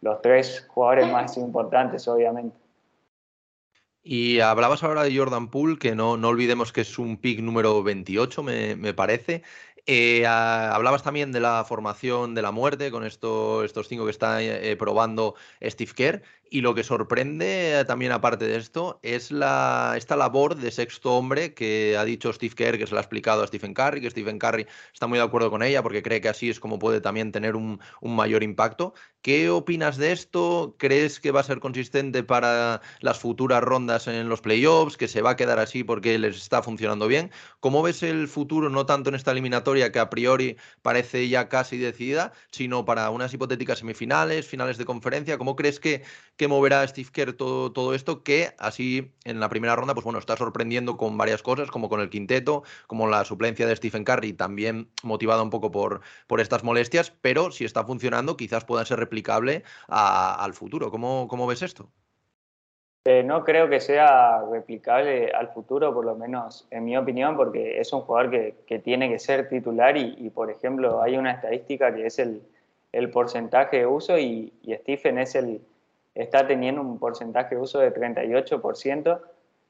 [0.00, 2.56] los tres jugadores más importantes, obviamente.
[4.02, 7.82] Y hablabas ahora de Jordan Poole, que no, no olvidemos que es un pick número
[7.82, 9.42] 28, me, me parece.
[9.84, 14.76] Eh, hablabas también de la formación de la muerte con estos cinco que está eh,
[14.78, 16.22] probando Steve Kerr.
[16.52, 21.12] Y lo que sorprende eh, también, aparte de esto, es la, esta labor de sexto
[21.16, 24.10] hombre que ha dicho Steve Kerr, que se lo ha explicado a Stephen Curry, que
[24.10, 27.00] Stephen Curry está muy de acuerdo con ella porque cree que así es como puede
[27.00, 28.94] también tener un, mayor impacto.
[29.22, 30.74] ¿Qué opinas de esto?
[30.76, 34.96] ¿Crees que va a ser consistente para las futuras rondas en los playoffs?
[34.96, 37.30] ¿Que se va a quedar así porque les está funcionando bien?
[37.60, 41.78] ¿Cómo ves el futuro, no tanto en esta eliminatoria que a priori parece ya casi
[41.78, 45.38] decidida, sino para unas hipotéticas semifinales, finales de conferencia?
[45.38, 46.02] ¿Cómo crees que
[46.40, 50.18] que moverá Steve Kerr todo, todo esto, que así en la primera ronda, pues bueno,
[50.18, 54.32] está sorprendiendo con varias cosas, como con el quinteto, como la suplencia de Stephen Curry,
[54.32, 59.00] también motivada un poco por, por estas molestias, pero si está funcionando, quizás pueda ser
[59.00, 60.90] replicable al futuro.
[60.90, 61.90] ¿Cómo, ¿Cómo, ves esto?
[63.04, 67.78] Eh, no creo que sea replicable al futuro, por lo menos en mi opinión, porque
[67.78, 72.06] es un jugador que, tiene que ser titular y, por ejemplo, hay una estadística que
[72.06, 72.40] es el,
[72.92, 75.60] el porcentaje de uso y, y Stephen es el,
[76.14, 79.20] está teniendo un porcentaje de uso de 38%,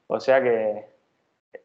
[0.06, 0.86] o sea que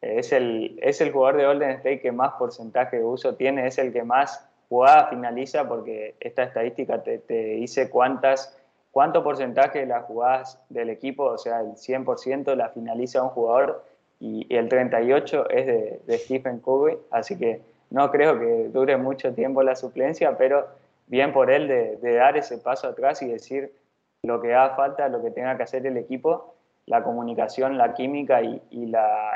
[0.00, 3.78] es el, es el jugador de Golden State que más porcentaje de uso tiene, es
[3.78, 8.56] el que más jugada finaliza, porque esta estadística te, dice cuántas,
[8.90, 13.84] cuánto porcentaje de las jugadas del equipo, o sea, el 100% la finaliza un jugador
[14.20, 15.66] y, el 38% es
[16.06, 17.60] de, Stephen Curry, así que
[17.90, 20.66] no creo que dure mucho tiempo la suplencia, pero
[21.06, 23.72] bien por él de dar ese paso atrás y decir
[24.22, 26.54] lo que haga falta, lo que tenga que hacer el equipo,
[26.86, 28.60] la comunicación, la química y,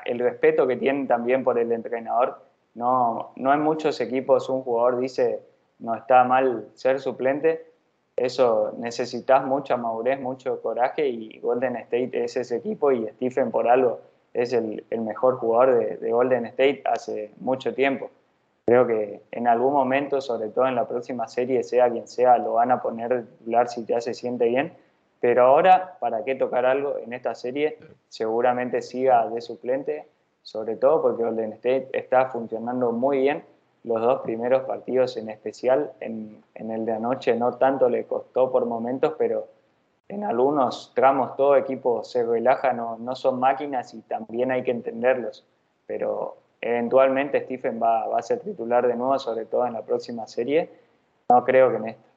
[0.04, 2.42] el respeto que tienen también por el entrenador.
[2.74, 5.40] No, no en muchos equipos un jugador dice,
[5.78, 7.66] no está mal ser suplente,
[8.16, 13.66] eso necesitas mucha madurez, mucho coraje y Golden State es ese equipo y Stephen por
[13.66, 14.00] algo
[14.34, 18.10] es el, mejor jugador de, Golden State hace mucho tiempo.
[18.70, 22.52] Creo que en algún momento, sobre todo en la próxima serie, sea quien sea, lo
[22.52, 24.72] van a poner titular si ya se siente bien.
[25.18, 27.78] Pero ahora, ¿para qué tocar algo en esta serie?
[28.08, 30.06] Seguramente siga de suplente,
[30.42, 33.42] sobre todo porque Golden State está funcionando muy bien
[33.82, 38.66] los dos primeros partidos en especial, en, el de anoche no tanto le costó por
[38.66, 39.48] momentos, pero
[40.06, 44.70] en algunos tramos todo equipo se relaja, no, no son máquinas y también hay que
[44.70, 45.44] entenderlos,
[45.88, 50.70] pero eventualmente Stephen va, a ser titular de nuevo, sobre todo en la próxima serie,
[51.28, 52.10] no creo que en esta.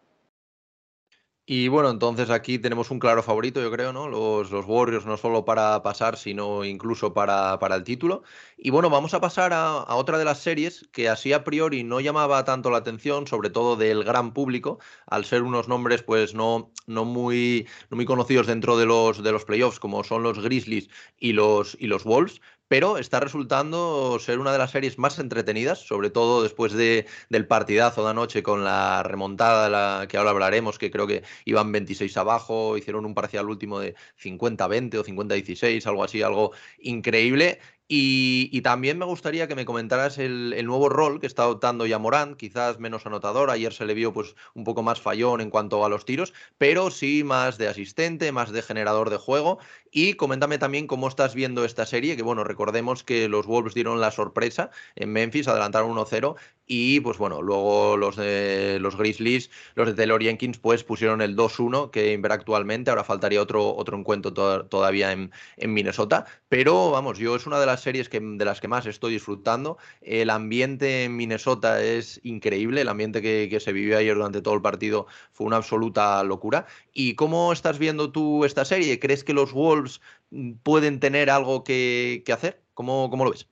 [1.46, 4.08] Y bueno, entonces aquí tenemos un claro favorito, yo creo, ¿no?
[4.08, 8.24] Los, Warriors no solo para pasar, sino incluso para, el título.
[8.58, 12.00] Y bueno, vamos a pasar a, otra de las series que así a priori no
[12.00, 16.72] llamaba tanto la atención, sobre todo del gran público, al ser unos nombres pues no,
[16.88, 21.34] muy, no muy conocidos dentro de los, de los playoffs, como son los Grizzlies y
[21.34, 21.76] los
[22.06, 27.06] Wolves pero está resultando ser una de las series más entretenidas, sobre todo después de,
[27.30, 31.72] del partidazo de anoche con la remontada, la que ahora hablaremos, que creo que iban
[31.72, 37.60] 26 abajo, hicieron un parcial último de 50-20 o 50-16, algo así, algo increíble.
[37.88, 42.36] Y, también me gustaría que me comentaras el, nuevo rol que está adoptando ya Morán,
[42.36, 43.50] quizás menos anotador.
[43.50, 46.92] Ayer se le vio pues, un poco más fallón en cuanto a los tiros, pero
[46.92, 49.60] sí más de asistente, más de generador de juego.
[49.92, 54.02] Y coméntame también cómo estás viendo esta serie, que bueno, recordemos que los Wolves dieron
[54.02, 59.88] la sorpresa en Memphis, adelantaron 1-0 y pues bueno, luego los de los Grizzlies, los
[59.88, 62.90] de Taylor Jenkins, pues pusieron el 2-1 que ver actualmente.
[62.90, 66.26] Ahora faltaría otro, otro encuentro todavía en, en, Minnesota.
[66.48, 69.78] Pero vamos, yo es una de las series que, de las que más estoy disfrutando.
[70.02, 72.82] El ambiente en Minnesota es increíble.
[72.82, 76.66] El ambiente que, que se vivió ayer durante todo el partido fue una absoluta locura.
[76.94, 79.00] ¿Y cómo estás viendo tú esta serie?
[79.00, 80.02] ¿Crees que los Wolves
[80.64, 82.62] pueden tener algo que, que hacer?
[82.74, 83.48] ¿Cómo, ¿Cómo lo ves?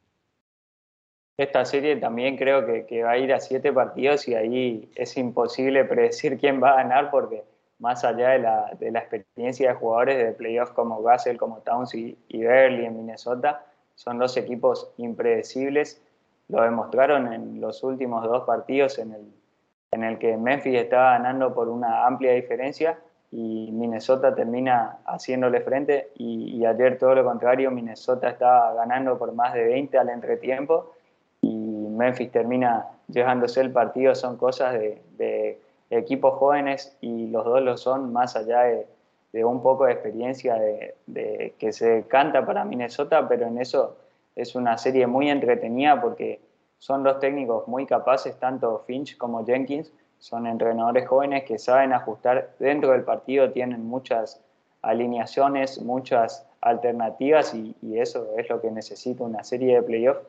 [1.44, 5.86] esta serie también creo que, va a ir a siete partidos y ahí es imposible
[5.86, 7.44] predecir quién va a ganar porque
[7.80, 11.96] más allá de la, de la experiencia de jugadores de playoffs como Gassel, como Towns
[11.96, 13.66] y, y en Minnesota,
[14.04, 16.02] son dos equipos impredecibles.
[16.48, 19.22] Lo demostraron en los últimos dos partidos en el,
[19.92, 22.98] en el que Memphis estaba ganando por una amplia diferencia
[23.32, 29.34] y Minnesota termina haciéndole frente y, y ayer todo lo contrario, Minnesota estaba ganando por
[29.34, 30.92] más de 20 al entretiempo
[32.02, 35.60] Memphis termina llevándose el partido son cosas de,
[35.92, 38.88] equipos jóvenes y los dos lo son más allá de,
[39.34, 43.98] un poco de experiencia de, que se canta para Minnesota, pero en eso
[44.36, 46.40] es una serie muy entretenida porque
[46.78, 52.52] son dos técnicos muy capaces, tanto Finch como Jenkins, son entrenadores jóvenes que saben ajustar
[52.60, 54.42] dentro del partido, tienen muchas
[54.82, 60.22] alineaciones, muchas alternativas y, y eso es lo que necesita una serie de playoffs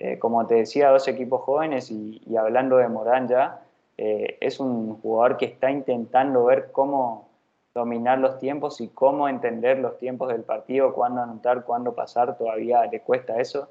[0.00, 3.60] eh, como te decía, dos equipos jóvenes y, hablando de Morán ya,
[3.98, 7.28] eh, es un jugador que está intentando ver cómo
[7.74, 12.84] dominar los tiempos y cómo entender los tiempos del partido, cuándo anotar, cuándo pasar, todavía
[12.86, 13.68] le cuesta eso.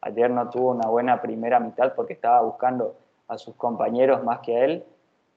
[0.00, 2.96] Ayer no tuvo una buena primera mitad porque estaba buscando
[3.28, 4.84] a sus compañeros más que a él,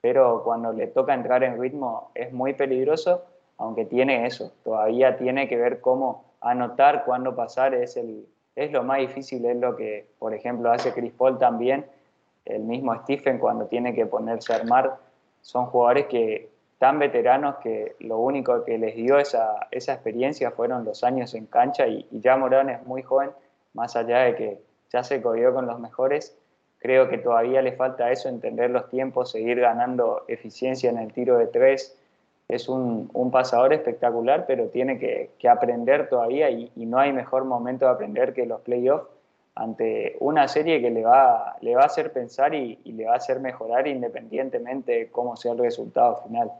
[0.00, 3.22] pero cuando le toca entrar en ritmo es muy peligroso,
[3.58, 8.82] aunque tiene eso, todavía tiene que ver cómo anotar, cuándo pasar, es el, es lo
[8.82, 11.86] más difícil, es lo que, por ejemplo, hace Chris Paul también,
[12.44, 14.98] el mismo Stephen cuando tiene que ponerse a armar,
[15.40, 20.84] son jugadores que tan veteranos que lo único que les dio esa, esa experiencia fueron
[20.84, 23.30] los años en cancha y, ya Morán es muy joven,
[23.72, 24.60] más allá de que
[24.92, 26.36] ya se cogió con los mejores,
[26.78, 31.38] creo que todavía le falta eso, entender los tiempos, seguir ganando eficiencia en el tiro
[31.38, 31.98] de tres,
[32.48, 37.92] es un, pasador espectacular, pero tiene que, aprender todavía y, no hay mejor momento de
[37.92, 39.08] aprender que los playoffs
[39.54, 43.14] ante una serie que le va, le va a hacer pensar y, y le va
[43.14, 46.52] a hacer mejorar independientemente de cómo sea el resultado final.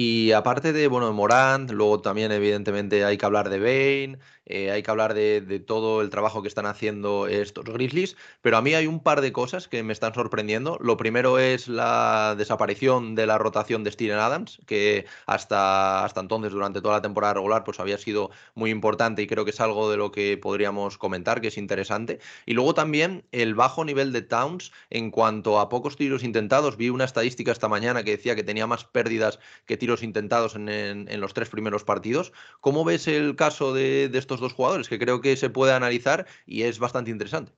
[0.00, 4.82] Y aparte de, bueno, Morant, luego también evidentemente hay que hablar de Bane, eh, hay
[4.82, 8.86] que hablar de, todo el trabajo que están haciendo estos Grizzlies, pero a mí hay
[8.86, 10.78] un par de cosas que me están sorprendiendo.
[10.80, 16.52] Lo primero es la desaparición de la rotación de Steven Adams, que hasta, hasta entonces,
[16.52, 19.90] durante toda la temporada regular, pues había sido muy importante y creo que es algo
[19.90, 22.20] de lo que podríamos comentar, que es interesante.
[22.46, 26.76] Y luego también el bajo nivel de Towns en cuanto a pocos tiros intentados.
[26.76, 30.54] Vi una estadística esta mañana que decía que tenía más pérdidas que tiros tiros intentados
[30.54, 32.34] en, los tres primeros partidos.
[32.60, 34.86] ¿Cómo ves el caso de, estos dos jugadores?
[34.86, 37.52] Que creo que se puede analizar y es bastante interesante.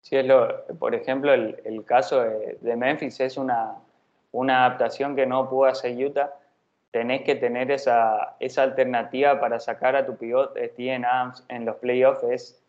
[0.00, 3.76] Sí, es lo, por ejemplo, el, caso de, Memphis es una,
[4.32, 6.34] una adaptación que no pudo hacer Utah.
[6.90, 11.76] Tenés que tener esa, esa alternativa para sacar a tu pivot Steven Adams en los
[11.76, 12.24] playoffs.
[12.24, 12.60] Es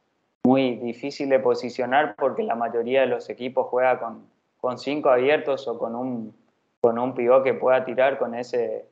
[0.44, 5.68] muy difícil de posicionar porque la mayoría de los equipos juega con, con cinco abiertos
[5.68, 6.41] o con un,
[6.82, 8.86] con un pivot que pueda tirar con ese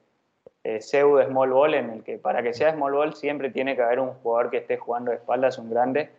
[0.64, 3.82] eh, pseudo small ball en el que para que sea small ball siempre tiene que
[3.82, 6.10] haber un jugador que esté jugando de espaldas, un grande,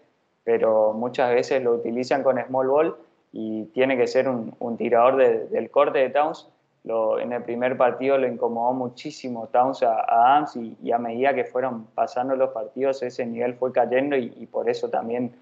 [0.42, 2.96] pero muchas veces lo utilizan con small ball
[3.32, 5.16] y tiene que ser un, tirador
[5.48, 6.48] del corte de Towns.
[6.82, 10.46] En el primer partido lo incomodó muchísimo Towns a, a
[10.82, 14.88] y, a medida que fueron pasando los partidos ese nivel fue cayendo y, por eso
[14.88, 15.32] también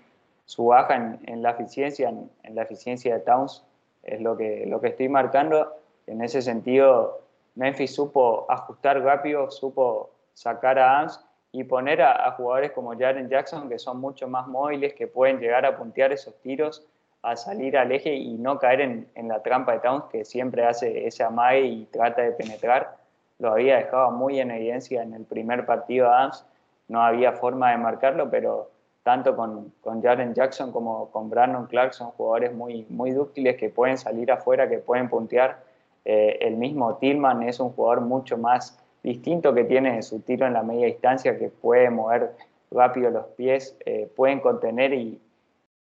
[0.45, 3.65] su baja en, la eficiencia, en, la eficiencia de Towns
[4.03, 5.73] es lo que, lo que estoy marcando.
[6.09, 7.21] En ese sentido,
[7.55, 13.69] Memphis supo ajustar rápido, supo sacar a Ams y poner a, jugadores como Jaren Jackson,
[13.69, 16.87] que son mucho más móviles, que pueden llegar a puntear esos tiros,
[17.23, 21.07] a salir al eje y no caer en, la trampa de Towns, que siempre hace
[21.07, 22.97] ese amague y trata de penetrar.
[23.39, 26.45] Lo había dejado muy en evidencia en el primer partido a Ams,
[26.89, 28.71] no había forma de marcarlo, pero
[29.03, 33.71] tanto con, con Jaren Jackson como con Brandon Clark son jugadores muy, muy dúctiles que
[33.71, 35.68] pueden salir afuera, que pueden puntear.
[36.05, 40.55] Eh, el mismo Tillman es un jugador mucho más distinto que tiene su tiro en
[40.55, 42.33] la media distancia, que puede mover
[42.71, 45.21] rápido los pies, eh, pueden contener y,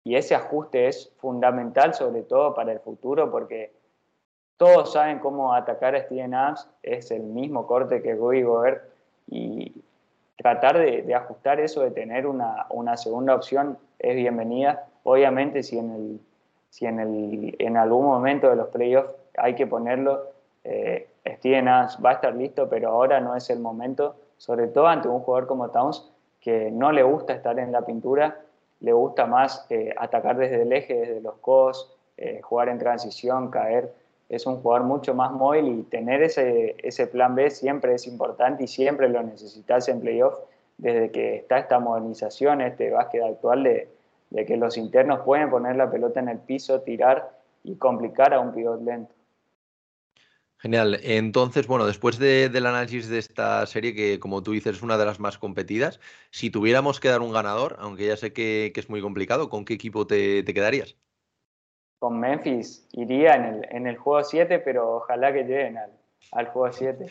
[0.05, 3.71] ese ajuste es fundamental sobre todo para el futuro porque
[4.57, 8.83] todos saben cómo atacar a Steven Adams, es el mismo corte que Rudy Gobert
[9.27, 9.71] y,
[10.35, 14.87] tratar de, ajustar eso, de tener una, segunda opción es bienvenida.
[15.03, 16.19] Obviamente si en,
[16.81, 20.27] en algún momento de los playoffs hay que ponerlo,
[20.63, 25.07] eh, Steven va a estar listo, pero ahora no es el momento, sobre todo ante
[25.07, 26.09] un jugador como Towns,
[26.41, 28.39] que no le gusta estar en la pintura,
[28.81, 33.49] le gusta más eh, atacar desde el eje, desde los codos, eh, jugar en transición,
[33.49, 33.93] caer
[34.29, 38.63] es un jugador mucho más móvil y tener ese, ese plan B siempre es importante
[38.63, 40.35] y siempre lo necesitas en playoff
[40.77, 43.89] desde que está esta modernización, este básquet actual de,
[44.31, 47.29] de, que los internos pueden poner la pelota en el piso, tirar
[47.63, 49.13] y complicar a un pivot lento.
[50.63, 50.97] Genial.
[51.03, 55.03] Entonces, bueno, después del análisis de esta serie, que como tú dices es una de
[55.03, 55.99] las más competidas,
[56.31, 59.73] si tuviéramos que dar un ganador, aunque ya sé que, es muy complicado, ¿con qué
[59.73, 60.95] equipo te, te quedarías?
[61.99, 65.91] con Memphis iría en el, en el juego 7, pero ojalá que lleguen al,
[66.31, 67.07] al juego 7.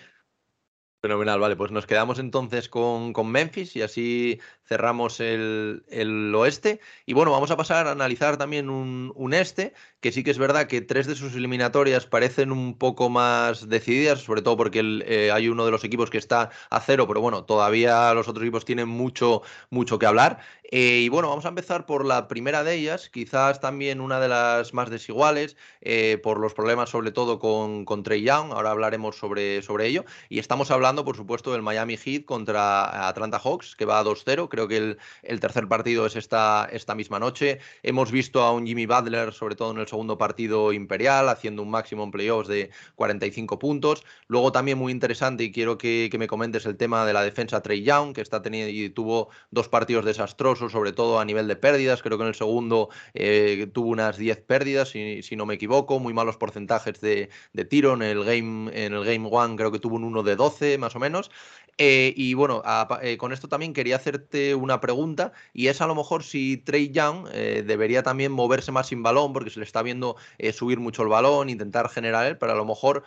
[1.03, 6.79] Fenomenal, vale, pues nos quedamos entonces con, con Memphis y así cerramos el, el, oeste.
[7.07, 10.39] Y bueno, vamos a pasar a analizar también un, un, este, que sí que es
[10.39, 15.33] verdad que tres de sus eliminatorias parecen un poco más decididas, sobre todo porque eh,
[15.33, 18.65] hay uno de los equipos que está a cero, pero bueno, todavía los otros equipos
[18.65, 20.39] tienen mucho, mucho que hablar.
[20.75, 24.29] Eh, y bueno, vamos a empezar por la primera de ellas, quizás también una de
[24.29, 29.61] las más desiguales, eh, por los problemas sobre todo con, Trey Young, ahora hablaremos sobre,
[29.61, 30.07] sobre ello.
[30.31, 34.49] Y estamos hablando, por supuesto, del Miami Heat contra Atlanta Hawks, que va a 2-0,
[34.49, 37.59] creo que el, tercer partido es esta, esta misma noche.
[37.83, 41.71] Hemos visto a un Jimmy Butler, sobre todo en el segundo partido imperial, haciendo un
[41.71, 44.05] máximo en playoffs de 45 puntos.
[44.27, 47.83] Luego también muy interesante, y quiero que, me comentes el tema de la defensa Trey
[47.83, 52.03] Young, que está teniendo y tuvo dos partidos desastrosos, sobre todo a nivel de pérdidas.
[52.03, 56.13] Creo que en el segundo eh, tuvo unas 10 pérdidas, si, no me equivoco, muy
[56.13, 57.29] malos porcentajes de,
[57.69, 57.95] tiro.
[57.95, 60.97] En el game, en el game one creo que tuvo un 1 de 12, más
[60.97, 61.31] o menos.
[61.79, 62.63] Eh, y bueno,
[63.01, 66.91] eh, con esto también quería hacerte una pregunta y es a lo mejor si Trey
[66.91, 70.17] Young debería también moverse más sin balón porque se le está viendo
[70.53, 73.05] subir mucho el balón, intentar generar él, pero a lo mejor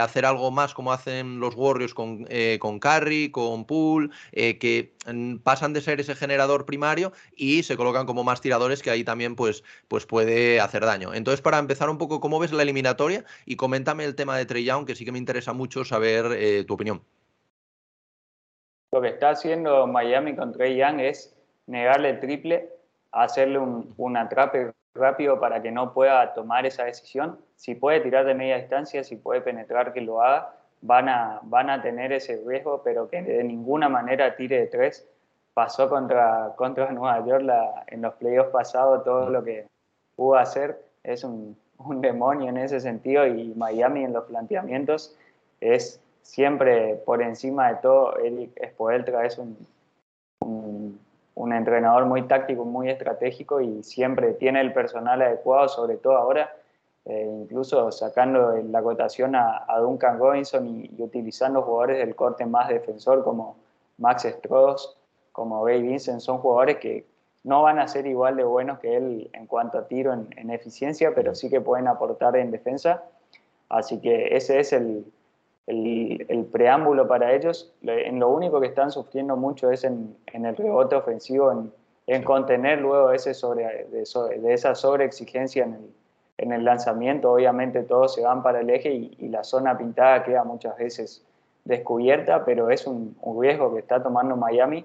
[0.00, 2.26] hacer algo más como hacen los Warriors con,
[2.58, 6.97] con Curry, con Poole, que mm, pasan de ser ese generador primario
[7.36, 11.14] y se colocan como más tiradores que ahí también pues, pues puede hacer daño.
[11.14, 13.24] Entonces, para empezar un poco, ¿cómo ves la eliminatoria?
[13.46, 16.74] Y coméntame el tema de Trey Young, que sí que me interesa mucho saber tu
[16.74, 17.02] opinión.
[18.90, 22.70] Lo que está haciendo Miami con Trey Young es negarle el triple,
[23.12, 27.38] hacerle un, atrape rápido para que no pueda tomar esa decisión.
[27.56, 30.54] Si puede tirar de media distancia, si puede penetrar, que lo haga.
[30.80, 35.06] Van a, van a tener ese riesgo, pero que de ninguna manera tire de tres.
[35.58, 37.44] Pasó contra, contra Nueva York
[37.88, 39.66] en los playoffs pasados, todo lo que
[40.14, 45.16] pudo hacer es un, un demonio en ese sentido y Miami en los planteamientos
[45.60, 49.56] es siempre por encima de todo, Eric Spoeltra es un,
[51.34, 56.54] un, entrenador muy táctico, muy estratégico y siempre tiene el personal adecuado, sobre todo ahora.
[57.04, 63.24] eh, incluso sacando la cotación a, Duncan Robinson y, utilizando jugadores del corte más defensor
[63.24, 63.56] como
[63.96, 64.97] Max Stross,
[65.38, 67.06] como Bay Vincent, son jugadores que
[67.44, 71.14] no van a ser igual de buenos que él en cuanto a tiro en, eficiencia,
[71.14, 73.04] pero sí que pueden aportar en defensa.
[73.68, 75.04] Así que ese es el,
[75.68, 77.72] el, preámbulo para ellos.
[77.82, 81.72] En lo único que están sufriendo mucho es en, el rebote ofensivo, en,
[82.08, 85.90] en contener luego ese sobre, de, esa sobreexigencia en el,
[86.38, 87.30] en el lanzamiento.
[87.30, 91.24] Obviamente todos se van para el eje y, la zona pintada queda muchas veces
[91.64, 94.84] descubierta, pero es un, riesgo que está tomando Miami.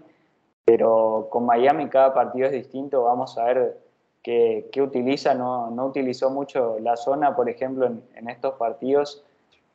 [0.65, 3.77] Pero con Miami cada partido es distinto, vamos a ver
[4.23, 5.33] qué, utiliza.
[5.33, 9.23] No, no, utilizó mucho la zona, por ejemplo, en, estos partidos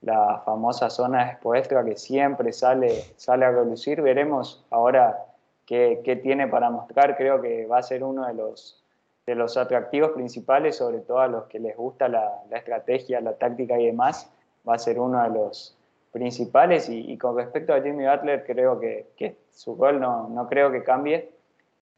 [0.00, 4.00] la famosa zona expuesta que siempre sale, sale a relucir.
[4.00, 5.26] Veremos ahora
[5.66, 7.16] qué, qué, tiene para mostrar.
[7.16, 8.82] Creo que va a ser uno de los,
[9.26, 13.34] de los atractivos principales, sobre todo a los que les gusta la, la estrategia, la
[13.34, 14.30] táctica y demás.
[14.66, 15.77] Va a ser uno de los
[16.12, 16.88] principales.
[16.88, 20.82] Y, con respecto a Jimmy Butler, creo que, que su gol no, no, creo que
[20.82, 21.30] cambie.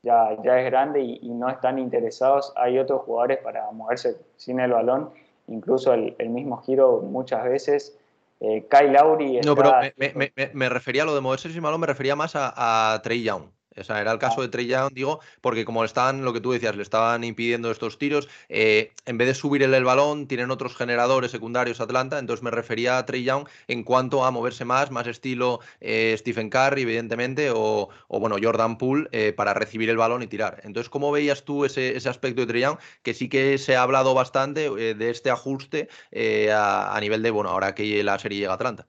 [0.03, 2.53] Ya, ya es grande y, y, no están interesados.
[2.57, 5.11] Hay otros jugadores para moverse sin el balón
[5.51, 7.97] incluso el, mismo giro muchas veces.
[8.41, 9.41] Eh, Kyle Lowry.
[9.41, 9.73] No, pero
[10.55, 13.43] me, refería a lo de moverse sin balón, me refería más a, a Trey Young.
[13.81, 16.53] O sea, era el caso de Trey Young, digo, porque como estaban, lo que tú
[16.53, 20.77] decías, le estaban impidiendo estos tiros, eh, en vez de subir el, balón, tienen otros
[20.77, 25.07] generadores secundarios Atlanta, entonces me refería a Trey Young en cuanto a moverse más, más
[25.07, 30.27] estilo eh, Stephen Curry, evidentemente, o, bueno, Jordan Poole eh, para recibir el balón y
[30.27, 30.61] tirar.
[30.65, 32.79] Entonces, ¿cómo veías tú ese, aspecto de Trey Young?
[33.03, 35.89] Que sí que se ha hablado bastante de este ajuste
[36.53, 38.87] a, a nivel de, bueno, ahora que la serie llega a Atlanta.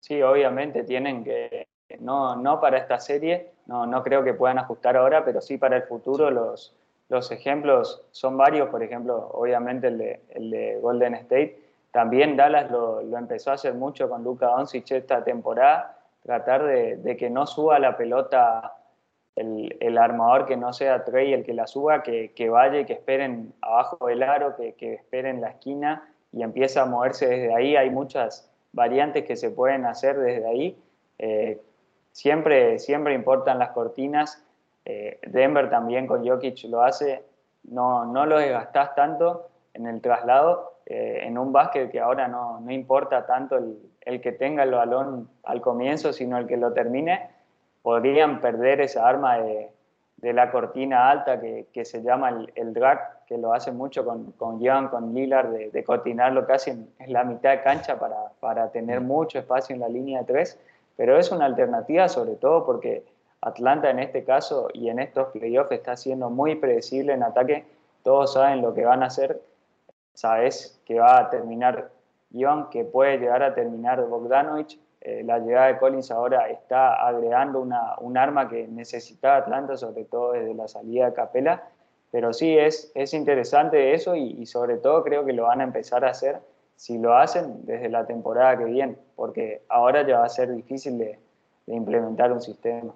[0.00, 1.66] Sí, obviamente tienen que
[2.00, 5.76] no, no para esta serie, no, no creo que puedan ajustar ahora, pero sí para
[5.76, 6.74] el futuro los,
[7.08, 11.58] los ejemplos son varios, por ejemplo, obviamente el de, el de Golden State.
[11.92, 16.96] También Dallas lo, lo, empezó a hacer mucho con Luka Doncic esta temporada, tratar de,
[16.96, 18.74] de, que no suba la pelota
[19.36, 22.84] el, el, armador, que no sea Trey el que la suba, que, que vaya y
[22.84, 27.54] que esperen abajo del aro, que, que esperen la esquina y empieza a moverse desde
[27.54, 27.76] ahí.
[27.76, 30.78] Hay muchas variantes que se pueden hacer desde ahí.
[31.18, 31.62] Eh,
[32.16, 34.42] Siempre, siempre importan las cortinas.
[34.86, 37.22] Eh, Denver también con Jokic lo hace.
[37.64, 40.78] No, no lo desgastás tanto en el traslado.
[40.86, 44.70] Eh, en un básquet que ahora no, no importa tanto el, el, que tenga el
[44.70, 47.28] balón al comienzo, sino el que lo termine,
[47.82, 49.70] podrían perder esa arma de,
[50.16, 54.06] de la cortina alta que, que se llama el, el, drag, que lo hace mucho
[54.06, 57.98] con, con Young, con Lillard, de, de coordinarlo casi en, en, la mitad de cancha
[57.98, 60.58] para, para tener mucho espacio en la línea de tres
[60.96, 63.04] pero es una alternativa sobre todo porque
[63.40, 67.64] Atlanta en este caso y en estos playoffs está siendo muy predecible en ataque.
[68.02, 69.40] Todos saben lo que van a hacer.
[70.14, 71.90] Sabes que va a terminar
[72.30, 74.80] Ion, que puede llegar a terminar Bogdanovich.
[75.02, 80.04] Eh, la llegada de Collins ahora está agregando una, un arma que necesitaba Atlanta, sobre
[80.04, 81.68] todo desde la salida de Capela.
[82.10, 86.04] Pero sí, es, es interesante eso y sobre todo creo que lo van a empezar
[86.04, 86.40] a hacer
[86.76, 90.98] si lo hacen desde la temporada que viene, porque ahora ya va a ser difícil
[90.98, 91.18] de,
[91.68, 92.94] implementar un sistema.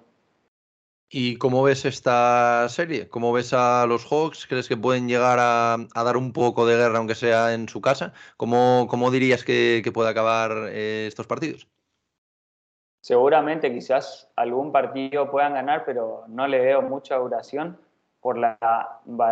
[1.09, 3.09] ¿Y cómo ves esta serie?
[3.09, 4.47] ¿Cómo ves a los Hawks?
[4.47, 8.13] ¿Crees que pueden llegar a, dar un poco de guerra, aunque sea en su casa?
[8.37, 11.67] ¿Cómo, cómo dirías que, puede acabar eh, estos partidos?
[13.01, 17.77] Seguramente quizás algún partido puedan ganar, pero no le veo mucha duración
[18.21, 18.57] por la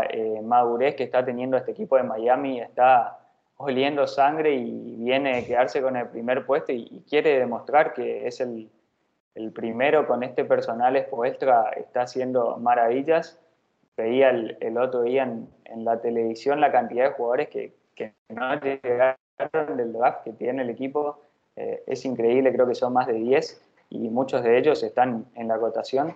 [0.09, 2.59] eh, madurez que está teniendo este equipo de Miami.
[2.59, 3.18] Está
[3.61, 8.39] oliendo sangre y viene a quedarse con el primer puesto y, quiere demostrar que es
[8.39, 8.69] el,
[9.35, 13.37] el primero con este personal expuestra, está haciendo maravillas.
[13.97, 18.13] Veía el, el otro día en, en, la televisión la cantidad de jugadores que, que
[18.29, 19.17] no llegaron
[19.75, 21.19] del draft que tiene el equipo.
[21.57, 25.49] Eh, es increíble, creo que son más de 10 y muchos de ellos están en
[25.49, 26.15] la cotación.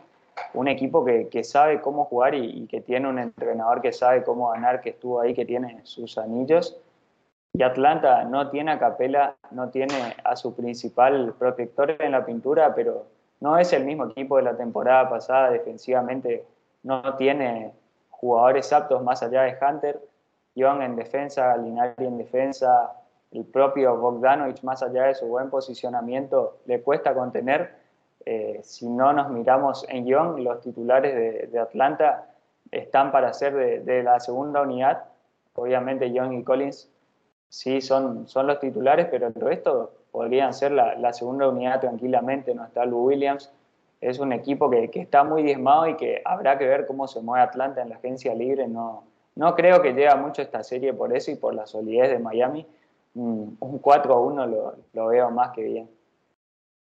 [0.53, 4.23] Un equipo que, que sabe cómo jugar y, y que tiene un entrenador que sabe
[4.23, 6.79] cómo ganar, que estuvo ahí, que tiene sus anillos
[7.55, 12.73] y Atlanta no tiene a Capela, no tiene a su principal protector en la pintura,
[12.73, 13.05] pero
[13.41, 15.51] no es el mismo equipo de la temporada pasada.
[15.51, 16.43] Defensivamente
[16.81, 17.71] no tiene
[18.09, 20.01] jugadores aptos más allá de Hunter.
[20.55, 22.91] Young en defensa, Galinari en defensa,
[23.31, 27.75] el propio Bogdanovich, más allá de su buen posicionamiento, le cuesta contener.
[28.25, 32.29] Eh, si no nos miramos en Young, los titulares de, Atlanta
[32.71, 35.03] están para ser de, de, la segunda unidad.
[35.55, 36.92] Obviamente Young y Collins
[37.53, 42.55] sí son, son los titulares, pero el resto podrían ser la, la segunda unidad tranquilamente.
[42.55, 43.51] No está Lou Williams,
[44.01, 47.21] es un equipo que, que, está muy diezmado y que habrá que ver cómo se
[47.21, 48.67] mueve Atlanta en la agencia libre.
[48.67, 49.03] No,
[49.35, 52.65] no creo que llegue mucho esta serie por eso y por la solidez de Miami.
[53.13, 55.89] Un 4 a 1 lo, lo veo más que bien.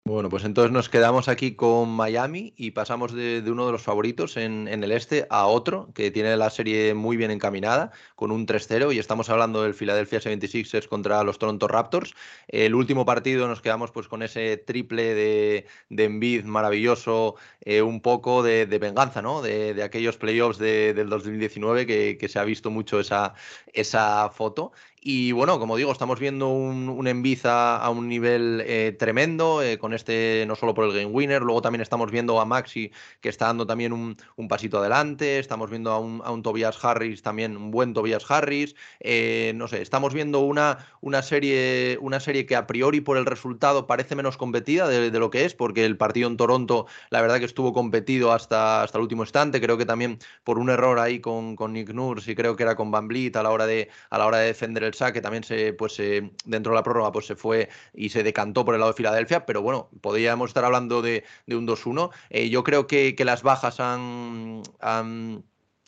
[0.05, 4.36] Bueno, pues entonces nos quedamos aquí con Miami y pasamos de, uno de los favoritos
[4.36, 8.92] en, el este a otro que tiene la serie muy bien encaminada con un 3-0
[8.92, 12.14] y estamos hablando del Philadelphia 76ers contra los Toronto Raptors.
[12.48, 18.00] El último partido nos quedamos pues con ese triple de, de Embiid maravilloso, eh, un
[18.00, 19.40] poco de, venganza, ¿no?
[19.40, 23.34] De, aquellos playoffs del 2019 que, que, se ha visto mucho esa,
[23.72, 24.72] esa foto
[25.05, 27.09] y bueno, como digo, estamos viendo un, un
[27.44, 31.61] a, un nivel eh, tremendo, eh, con este no solo por el game winner, luego
[31.61, 34.16] también estamos viendo a Maxi que está dando también un,
[34.48, 39.53] pasito adelante, estamos viendo a un, a Tobias Harris también, un buen Tobias Harris, eh,
[39.57, 43.88] no sé, estamos viendo una, una, serie, una serie que a priori por el resultado
[43.88, 47.44] parece menos competida de, lo que es, porque el partido en Toronto la verdad que
[47.44, 51.57] estuvo competido hasta, hasta el último instante, creo que también por un error ahí con,
[51.57, 54.18] con Nick Nurse y creo que era con Van Vliet a la hora de, a
[54.18, 55.97] la hora de defender el que también se, pues,
[56.45, 59.47] dentro de la prórroga pues, se fue y se decantó por el lado de Filadelfia,
[59.47, 62.11] pero bueno, podríamos estar hablando de, un 2-1.
[62.30, 64.62] Eh, yo creo que, las bajas han,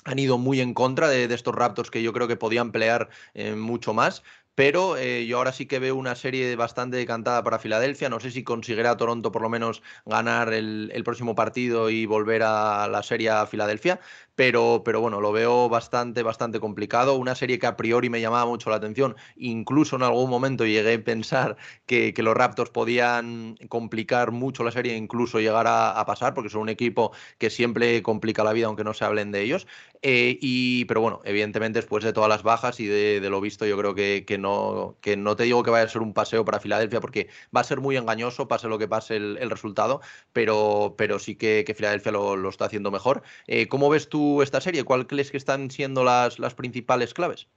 [0.04, 3.54] han ido muy en contra de, estos Raptors que yo creo que podían pelear eh,
[3.54, 4.22] mucho más.
[4.54, 8.08] Pero eh, yo ahora sí que veo una serie bastante decantada para Filadelfia.
[8.08, 12.86] No sé si conseguirá Toronto por lo menos ganar el, próximo partido y volver a
[12.86, 13.98] la serie a Filadelfia
[14.34, 17.16] pero, pero bueno, lo veo bastante, bastante complicado.
[17.16, 20.94] Una serie que a priori me llamaba mucho la atención, incluso en algún momento llegué
[20.94, 21.56] a pensar
[21.86, 26.68] que, los Raptors podían complicar mucho la serie, incluso llegar a, pasar, porque son un
[26.70, 29.66] equipo que siempre complica la vida, aunque no se hablen de ellos.
[30.00, 33.76] Eh, y, pero bueno, evidentemente después de todas las bajas y de, lo visto, yo
[33.78, 36.60] creo que, que, no, que no te digo que vaya a ser un paseo para
[36.60, 40.00] Filadelfia, porque va a ser muy engañoso, pase lo que pase el, resultado,
[40.32, 43.22] pero, pero sí que, Filadelfia lo, está haciendo mejor.
[43.46, 44.23] Eh, ¿Cómo ves tú?
[44.42, 44.84] Esta serie?
[44.84, 47.48] ¿Cuál crees que están siendo las, las principales claves?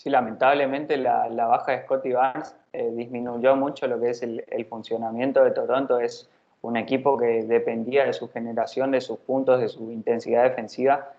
[0.00, 5.44] Sí, lamentablemente la, baja de Scotty Barnes eh, disminuyó mucho lo que es el, funcionamiento
[5.44, 6.00] de Toronto.
[6.00, 6.26] Es
[6.62, 11.12] un equipo que dependía de su generación, de sus puntos, de su intensidad defensiva.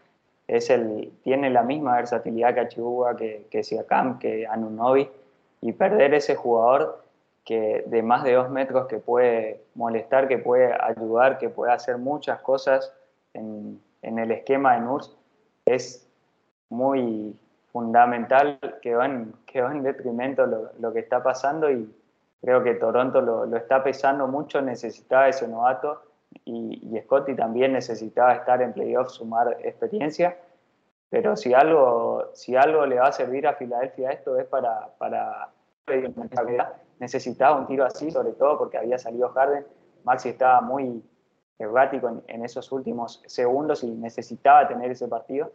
[0.48, 5.08] Es el, tiene la misma versatilidad que Achihuahua, que, que Siakam, que Anunobi.
[5.62, 7.04] Y perder ese jugador
[7.46, 12.00] que de más de dos metros que puede molestar, que puede ayudar, que puede hacer
[12.00, 12.92] muchas cosas
[13.36, 15.18] en, en el esquema de NURS
[15.66, 16.08] es
[16.70, 17.38] muy
[17.72, 21.94] fundamental, quedó en, quedó en detrimento lo, lo, que está pasando y
[22.42, 26.02] creo que Toronto lo, lo, está pesando mucho, necesitaba ese novato
[26.46, 30.38] y, y, Scotty también necesitaba estar en playoffs, sumar experiencia,
[31.10, 35.50] pero si algo, si algo le va a servir a Filadelfia esto es para, para
[37.00, 39.66] necesitaba un tiro así, sobre todo porque había salido Harden,
[40.04, 41.04] Maxi estaba muy,
[41.62, 45.52] errático en, esos últimos segundos y necesitaba tener ese partido.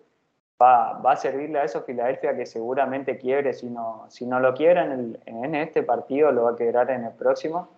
[0.61, 4.55] Va, va, a servirle a eso Filadelfia que seguramente quiebre, si no, si no lo
[4.55, 7.69] quiebra en, en, este partido, lo va a quebrar en el próximo.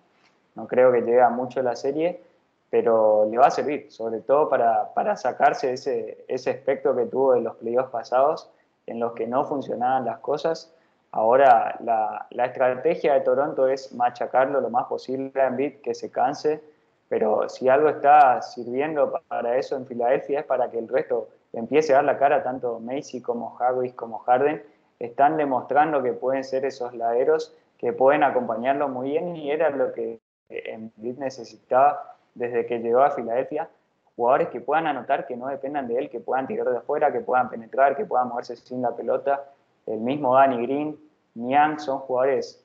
[0.55, 2.21] No creo que llegue a mucho la serie,
[2.69, 7.33] pero le va a servir, sobre todo para, para sacarse ese, ese espectro que tuvo
[7.33, 8.49] de los playoffs pasados,
[8.85, 10.73] en los que no funcionaban las cosas.
[11.11, 16.11] Ahora la, la estrategia de Toronto es machacarlo lo más posible a Embiid, que se
[16.11, 16.61] canse,
[17.09, 21.91] pero si algo está sirviendo para eso en Filadelfia es para que el resto empiece
[21.91, 24.63] a dar la cara, tanto Macy como Harris como Harden,
[24.99, 29.91] están demostrando que pueden ser esos laderos que pueden acompañarlo muy bien y era lo
[29.93, 33.69] que Embiid necesitaba desde que llegó a Filadelfia,
[34.15, 37.21] jugadores que puedan anotar, que no dependan de él, que puedan tirar de afuera, que
[37.21, 39.45] puedan penetrar, que puedan moverse sin la pelota.
[39.85, 40.99] El mismo Danny Green,
[41.35, 42.63] Niang son jugadores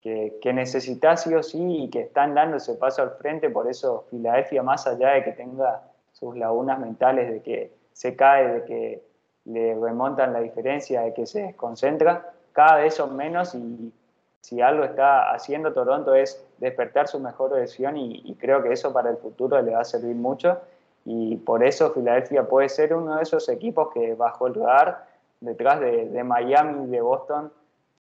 [0.00, 3.68] que, que necesita sí o sí y que están dando ese paso al frente, por
[3.68, 5.82] eso Filadelfia, más allá de que tenga
[6.12, 9.02] sus lagunas mentales, de que se cae, de que
[9.44, 13.92] le remontan la diferencia, de que se desconcentra, cada vez son menos y
[14.40, 19.10] si algo está haciendo Toronto es despertar su mejor versión y, creo que eso para
[19.10, 20.58] el futuro le va a servir mucho.
[21.04, 25.06] Y por eso Filadelfia puede ser uno de esos equipos que bajo el radar
[25.40, 27.52] detrás de, de Miami y de Boston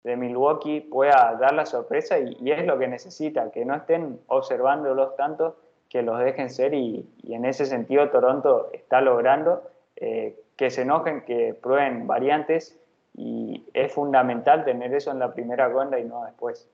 [0.03, 5.15] de Milwaukee pueda dar la sorpresa y, es lo que necesita, que no estén observándolos
[5.15, 5.57] tanto,
[5.89, 9.63] que los dejen ser y, en ese sentido Toronto está logrando
[9.95, 12.79] eh, que se enojen, que prueben variantes
[13.15, 16.69] y es fundamental tener eso en la primera ronda y no después.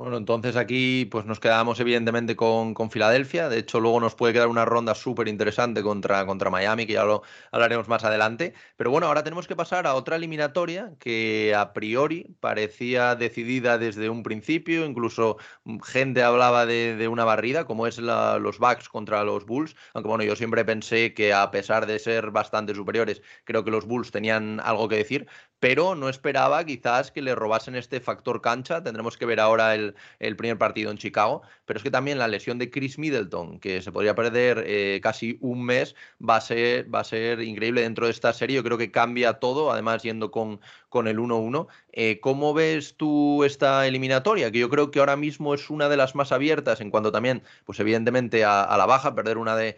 [0.00, 3.50] Bueno, entonces aquí pues nos quedamos evidentemente con, con Filadelfia.
[3.50, 7.04] De hecho, luego nos puede quedar una ronda súper interesante contra, contra Miami, que ya
[7.04, 7.22] lo
[7.52, 8.54] hablaremos más adelante.
[8.78, 14.08] Pero bueno, ahora tenemos que pasar a otra eliminatoria que a priori parecía decidida desde
[14.08, 14.86] un principio.
[14.86, 15.36] Incluso
[15.84, 19.76] gente hablaba de, una barrida, como es los Bucks contra los Bulls.
[19.92, 23.84] Aunque bueno, yo siempre pensé que a pesar de ser bastante superiores, creo que los
[23.84, 25.26] Bulls tenían algo que decir
[25.60, 28.82] pero no esperaba quizás que le robasen este factor cancha.
[28.82, 32.58] Tendremos que ver ahora el, primer partido en Chicago, pero es que también la lesión
[32.58, 37.00] de Chris Middleton, que se podría perder eh, casi un mes, va a, ser, va
[37.00, 38.56] a ser increíble dentro de esta serie.
[38.56, 41.68] Yo creo que cambia todo, además yendo con, con el 1-1.
[41.92, 44.50] Eh, ¿Cómo ves tú esta eliminatoria?
[44.50, 47.42] Que yo creo que ahora mismo es una de las más abiertas en cuanto también,
[47.64, 49.76] pues evidentemente a, la baja, perder una de,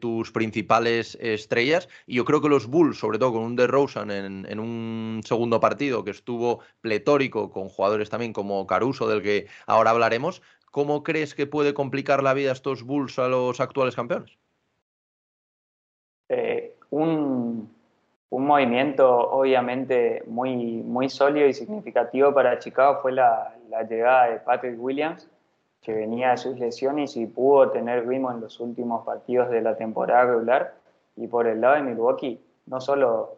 [0.00, 1.88] tus principales estrellas.
[2.06, 5.60] Y yo creo que los Bulls, sobre todo con un DeRozan en, en un segundo
[5.60, 11.34] partido que estuvo pletórico con jugadores también como Caruso, del que ahora hablaremos, ¿cómo crees
[11.34, 14.38] que puede complicar la vida estos Bulls a los actuales campeones?
[16.28, 17.72] Eh, un,
[18.30, 23.54] movimiento obviamente muy, muy sólido y significativo para Chicago fue la,
[23.88, 25.28] llegada de Patrick Williams,
[25.80, 29.76] que venía de sus lesiones y pudo tener ritmo en los últimos partidos de la
[29.76, 30.74] temporada regular.
[31.16, 33.36] Y por el lado de Milwaukee, no solo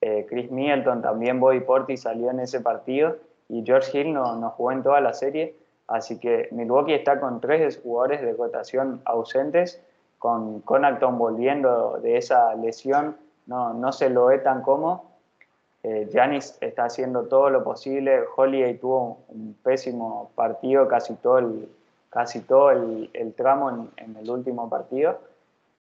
[0.00, 3.18] eh, Chris Middleton, también Bobby Portis salió en ese partido
[3.52, 5.54] y George Hill no, no jugó en toda la serie.
[5.86, 9.80] Así que Milwaukee está con tres jugadores de rotación ausentes,
[10.18, 15.12] con Connaughton volviendo de esa lesión no, no se lo ve tan como.
[16.12, 18.20] Janis eh, está haciendo todo lo posible.
[18.36, 21.68] Holiday tuvo un pésimo partido, casi todo el,
[22.10, 25.18] casi todo el, tramo en, el último partido.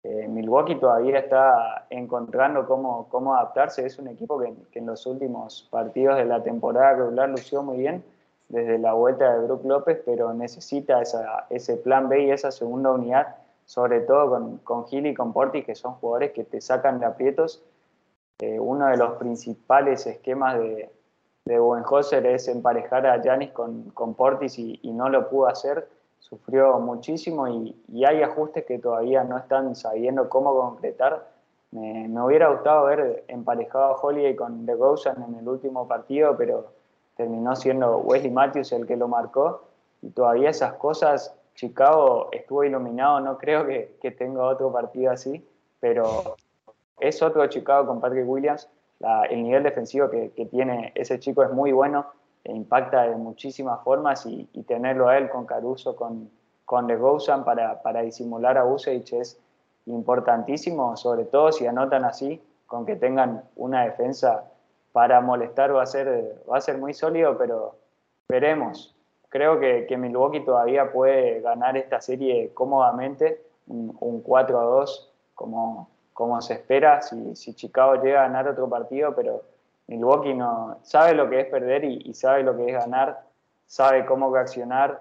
[0.09, 3.85] Eh, Milwaukee todavía está encontrando cómo, cómo adaptarse.
[3.85, 8.03] Es un equipo que, en los últimos partidos de la temporada regular lució muy bien
[8.49, 11.03] desde la vuelta de Brook López, pero necesita
[11.51, 13.37] ese plan B y esa segunda unidad
[13.69, 17.05] sobre todo con, con Gil y con Portis, que son jugadores que te sacan de
[17.05, 17.63] aprietos.
[18.39, 20.91] Eh, uno de los principales esquemas de,
[21.45, 25.87] de es emparejar a Yanis con, con, Portis y, no lo pudo hacer.
[26.21, 31.29] Sufrió muchísimo y, hay ajustes que todavía no están sabiendo cómo concretar.
[31.71, 36.67] Me, hubiera gustado ver emparejado a Holiday con DeRozan en el último partido, pero
[37.17, 39.63] terminó siendo Wesley Matthews el que lo marcó
[40.03, 45.45] y todavía esas cosas Chicago estuvo iluminado, no creo que, tenga otro partido así,
[45.81, 46.37] pero
[47.01, 48.69] es otro Chicago con Patrick Williams.
[49.29, 52.07] el nivel defensivo que, tiene ese chico es muy bueno,
[52.45, 56.31] impacta de muchísimas formas y, tenerlo a él con Caruso, con,
[56.65, 59.41] con DeGozan para, para disimular a Usage es
[59.87, 64.45] importantísimo, sobre todo si anotan así, con que tengan una defensa
[64.93, 67.77] para molestar va a ser, va a ser muy sólido, pero
[68.29, 68.95] veremos.
[69.29, 75.89] Creo que, que, Milwaukee todavía puede ganar esta serie cómodamente, un, 4 a 2, como,
[76.15, 79.43] como se espera, si, si, Chicago llega a ganar otro partido, pero
[79.89, 83.23] Milwaukee no sabe lo que es perder y, sabe lo que es ganar,
[83.67, 85.01] sabe cómo reaccionar.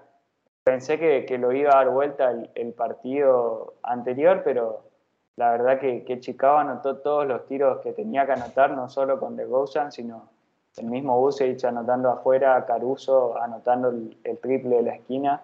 [0.64, 4.84] Pensé que, que lo iba a dar vuelta el, partido anterior, pero
[5.36, 9.36] la verdad que, Chicago anotó todos los tiros que tenía que anotar, no solo con
[9.36, 10.30] DeGozan, sino
[10.78, 15.42] el mismo Busevich anotando afuera, Caruso anotando el, triple de la esquina.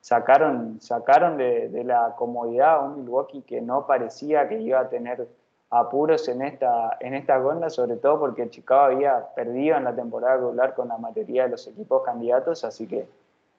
[0.00, 5.26] Sacaron, sacaron de, la comodidad a un Milwaukee que no parecía que iba a tener
[5.70, 10.36] apuros en esta, en esta ronda, sobre todo porque Chicago había perdido en la temporada
[10.36, 13.08] regular con la mayoría de los equipos candidatos, así que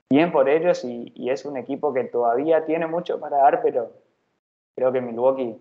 [0.10, 3.91] bien por ellos y, y es un equipo que todavía tiene mucho para dar, pero
[4.76, 5.60] creo que Milwaukee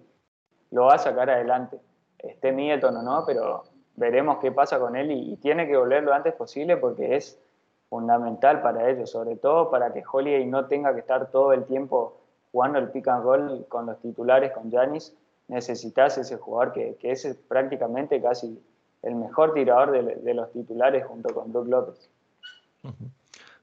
[0.71, 1.81] lo va a sacar adelante.
[2.19, 3.65] Esté Middleton o no, pero
[3.97, 7.41] veremos qué pasa con él y, tiene que volver lo antes posible porque es
[7.89, 12.21] fundamental para ellos, sobre todo para que Holiday no tenga que estar todo el tiempo
[12.51, 15.17] jugando el pick and roll con los titulares, con Janis,
[15.49, 18.63] necesitas ese jugador que, es prácticamente casi
[19.03, 19.91] el mejor tirador
[20.23, 22.11] de, los titulares junto con Brook López.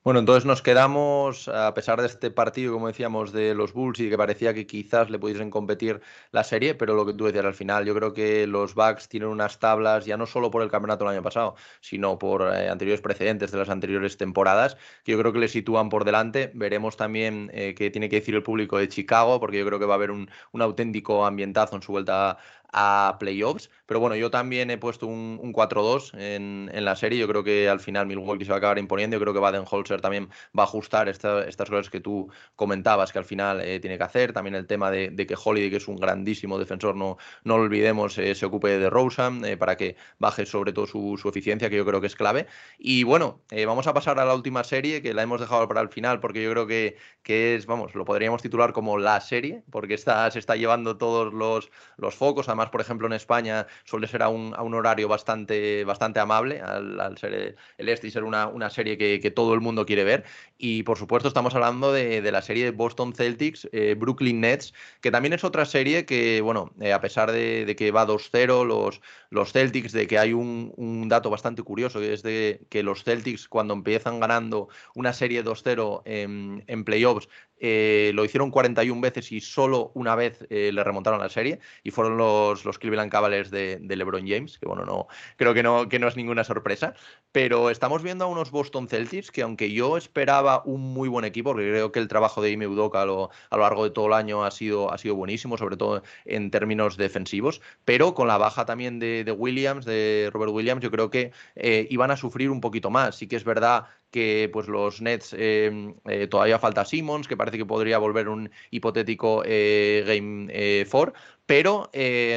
[0.03, 4.09] Bueno, entonces nos quedamos, a pesar de este partido, como decíamos, de los Bulls y
[4.09, 7.53] que parecía que quizás le pudiesen competir la serie, pero lo que tú decías al
[7.53, 11.05] final, yo creo que los Bucks tienen unas tablas, ya no solo por el campeonato
[11.05, 15.33] del año pasado, sino por eh, anteriores precedentes de las anteriores temporadas, que yo creo
[15.33, 16.49] que le sitúan por delante.
[16.55, 19.85] Veremos también eh, qué tiene que decir el público de Chicago, porque yo creo que
[19.85, 22.39] va a haber un, un auténtico ambientazo en su vuelta
[22.71, 23.69] a playoffs.
[23.85, 27.19] Pero bueno, yo también he puesto un, 4-2 en, la serie.
[27.19, 29.15] Yo creo que al final Milwaukee se va a acabar imponiendo.
[29.15, 33.25] Yo creo que Baden-Holzer también va a ajustar estas cosas que tú comentabas que al
[33.25, 34.31] final eh, tiene que hacer.
[34.31, 38.17] También el tema de, que Holiday, que es un grandísimo defensor, no, no lo olvidemos,
[38.17, 41.85] eh, se ocupe de Rosen eh, para que baje sobre todo su, eficiencia, que yo
[41.85, 42.47] creo que es clave.
[42.77, 45.89] Y bueno, vamos a pasar a la última serie, que la hemos dejado para el
[45.89, 49.93] final, porque yo creo que, que es, vamos, lo podríamos titular como la serie, porque
[49.93, 52.47] está, se está llevando todos los, los focos.
[52.47, 57.55] Además, por ejemplo, en España suele ser a un, horario bastante, bastante amable, al, ser
[57.77, 60.25] el este y ser una, una serie que, todo el mundo quiere ver.
[60.57, 65.11] Y por supuesto, estamos hablando de, la serie de Boston Celtics, eh, Brooklyn Nets, que
[65.11, 69.51] también es otra serie que, bueno, eh, a pesar de, que va 2-0 los, los
[69.51, 73.73] Celtics, de que hay un, dato bastante curioso, que es de que los Celtics, cuando
[73.73, 77.27] empiezan ganando una serie 2-0 en, en playoffs,
[77.63, 81.91] eh, lo hicieron 41 veces y solo una vez eh, le remontaron la serie y
[81.91, 85.99] fueron los, los Cleveland Cavaliers de, LeBron James, que bueno, no, creo que no, que
[85.99, 86.93] no es ninguna sorpresa,
[87.31, 91.51] pero estamos viendo a unos Boston Celtics que aunque yo esperaba un muy buen equipo,
[91.51, 94.07] porque creo que el trabajo de Ime Udoka a lo, a lo largo de todo
[94.07, 98.37] el año ha sido, ha sido buenísimo, sobre todo en términos defensivos, pero con la
[98.37, 102.61] baja también de, Williams, de Robert Williams, yo creo que eh, iban a sufrir un
[102.61, 103.15] poquito más.
[103.15, 107.57] Sí que es verdad que pues los Nets em, eh, todavía falta Simmons, que parece
[107.57, 110.47] que podría volver un hipotético eh, Game
[110.89, 111.89] 4, eh, pero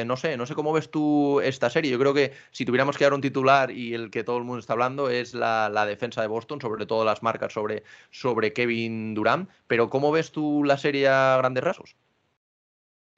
[0.05, 1.91] no sé, no sé cómo ves tú esta serie.
[1.91, 4.59] Yo creo que si tuviéramos que dar un titular y el que todo el mundo
[4.59, 9.49] está hablando es la, defensa de Boston, sobre todo las marcas sobre, sobre Kevin Durant,
[9.67, 11.95] pero ¿cómo ves tú la serie a grandes rasgos?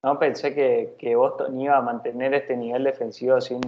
[0.03, 3.61] No pensé que, que Boston iba a mantener este nivel defensivo sin,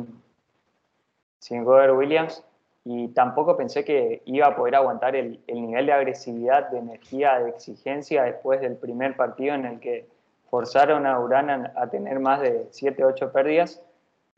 [1.39, 2.43] sin Robert Williams
[2.91, 7.51] y tampoco pensé que iba a poder aguantar el, nivel de agresividad, de energía, de
[7.51, 10.07] exigencia después del primer partido en el que
[10.49, 13.79] forzaron a Urana a tener más de 7, 8 pérdidas.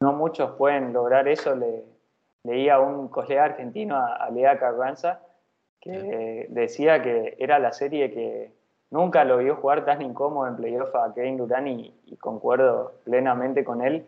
[0.01, 1.55] No muchos pueden lograr eso.
[1.55, 1.85] Le,
[2.43, 5.21] leía un colega argentino, a, Lea Carranza,
[5.79, 8.51] que decía que era la serie que
[8.89, 13.81] nunca lo vio jugar tan incómodo en playoff a Kevin Durant y concuerdo plenamente con
[13.81, 14.05] él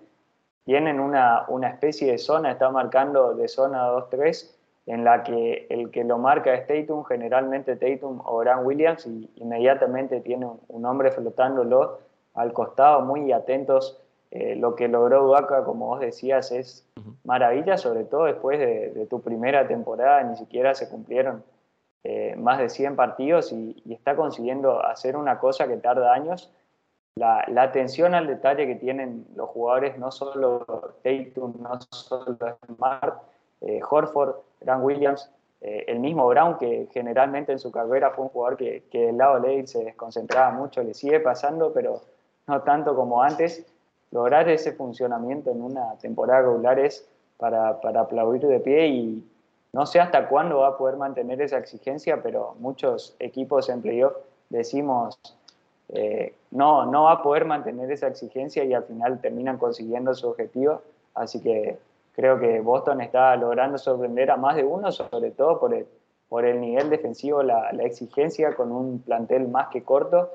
[0.66, 4.56] tienen una, una especie de zona, está marcando de zona 2-3,
[4.86, 9.30] en la que el que lo marca es Tatum, generalmente Tatum o Grant Williams, y
[9.36, 12.00] inmediatamente tiene un hombre flotándolo
[12.34, 14.00] al costado, muy atentos.
[14.32, 16.90] Eh, lo que logró Duaca, como vos decías, es
[17.24, 21.44] maravilla, sobre todo después de, tu primera temporada, ni siquiera se cumplieron
[22.04, 26.52] eh, más de 100 partidos y, y, está consiguiendo hacer una cosa que tarda años
[27.16, 30.66] la, atención al detalle que tienen los jugadores, no solo
[31.04, 32.36] Tatum, no solo
[32.66, 33.22] Smart,
[33.62, 35.30] eh, Horford, Grant Williams,
[35.62, 39.18] eh, el mismo Brown, que generalmente en su carrera fue un jugador que, que del
[39.18, 42.02] lado de se desconcentraba mucho, le sigue pasando, pero
[42.48, 43.66] no tanto como antes.
[44.12, 47.08] Lograr ese funcionamiento en una temporada regular es
[47.38, 49.30] para, para aplaudir de pie y
[49.72, 54.14] no sé hasta cuándo va a poder mantener esa exigencia, pero muchos equipos en playoff
[54.50, 55.20] decimos
[55.94, 60.28] eh, no, no va a poder mantener esa exigencia y al final terminan consiguiendo su
[60.28, 60.82] objetivo.
[61.14, 61.78] Así que
[62.14, 65.86] creo que Boston está logrando sorprender a más de uno, sobre todo por el,
[66.30, 70.32] por el nivel defensivo, la, exigencia con un plantel más que corto,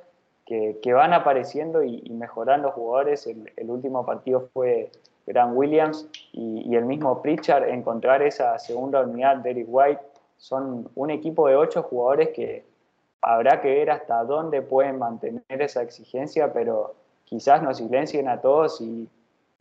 [0.47, 3.27] que, van apareciendo y, mejorando jugadores.
[3.27, 4.91] El, último partido fue
[5.27, 10.01] Grant Williams y, el mismo Pritchard, encontrar esa segunda unidad de Eric White.
[10.37, 12.65] Son un equipo de ocho jugadores que,
[13.21, 16.95] habrá que ver hasta dónde pueden mantener esa exigencia, pero
[17.25, 19.09] quizás nos silencien a todos y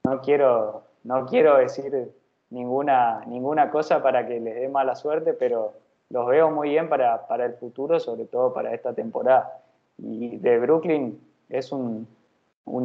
[0.03, 2.11] no quiero, no quiero decir
[2.49, 5.73] ninguna, ninguna cosa para que les dé mala suerte, pero
[6.09, 9.59] los veo muy bien para, el futuro, sobre todo para esta temporada.
[9.97, 12.07] Y de Brooklyn es un,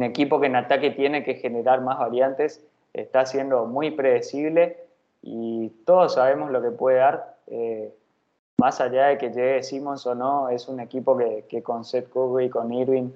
[0.01, 4.77] equipo que en ataque tiene que generar más variantes, está siendo muy predecible
[5.21, 7.37] y todos sabemos lo que puede dar.
[7.47, 7.93] Eh,
[8.63, 12.49] más allá de que llegue Simmons o no, es un equipo que, con Seth Curry,
[12.49, 13.09] con Irving,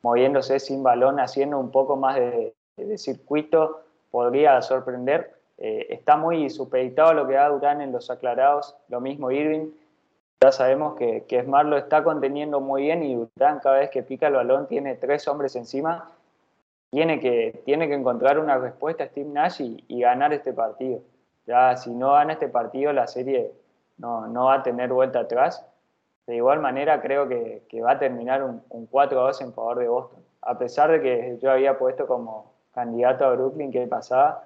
[0.00, 2.54] moviéndose sin balón, haciendo un poco más de,
[2.96, 5.34] circuito, podría sorprender.
[5.58, 9.66] Eh, está muy supeditado lo que da Durán en los aclarados, lo mismo Irving.
[10.40, 14.02] Ya sabemos que, que Smart lo está conteniendo muy bien y Durán cada vez que
[14.02, 16.10] pica el balón tiene tres hombres encima.
[16.90, 21.02] Tiene que, tiene que encontrar una respuesta a Steve Nash y ganar este partido.
[21.46, 23.52] Ya si no gana este partido, la serie
[23.98, 25.64] no, no va a tener vuelta atrás.
[26.26, 29.88] De igual manera, creo que, que va a terminar un, un 4-2 en favor de
[29.88, 30.20] Boston.
[30.42, 34.44] A pesar de que yo había puesto como candidato a Brooklyn que pasaba,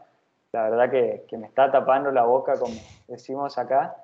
[0.52, 2.74] la verdad que, que me está tapando la boca, como
[3.08, 3.96] decimos acá.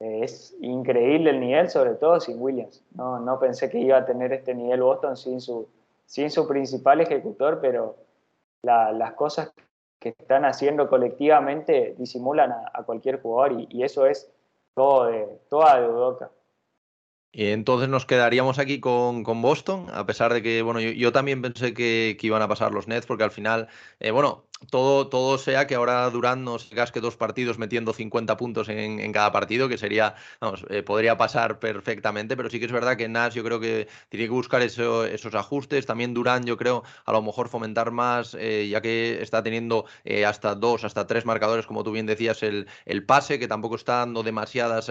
[0.00, 2.82] Eh, es increíble el nivel, sobre todo sin Williams.
[2.94, 5.68] No, no pensé que iba a tener este nivel Boston sin su,
[6.04, 7.96] sin su principal ejecutor, pero
[8.62, 9.52] las cosas
[9.98, 14.30] que están haciendo colectivamente disimulan a, cualquier jugador y, eso es
[14.76, 15.10] todo
[15.48, 16.30] toda de Udoca.
[17.32, 21.74] Y entonces nos quedaríamos aquí con, Boston, a pesar de que, bueno, yo, también pensé
[21.74, 23.68] que, iban a pasar los Nets, porque al final,
[24.00, 28.68] eh, bueno, todo, todo sea que ahora Durán nos casque dos partidos metiendo 50 puntos
[28.70, 32.96] en, cada partido, que sería, vamos, eh, podría pasar perfectamente, pero sí que es verdad
[32.96, 35.84] que Nash yo creo que tiene que buscar esos ajustes.
[35.84, 40.24] También Durán yo creo a lo mejor fomentar más, eh, ya que está teniendo eh,
[40.24, 43.96] hasta dos, hasta tres marcadores, como tú bien decías, el, el pase, que tampoco está
[43.98, 44.90] dando demasiadas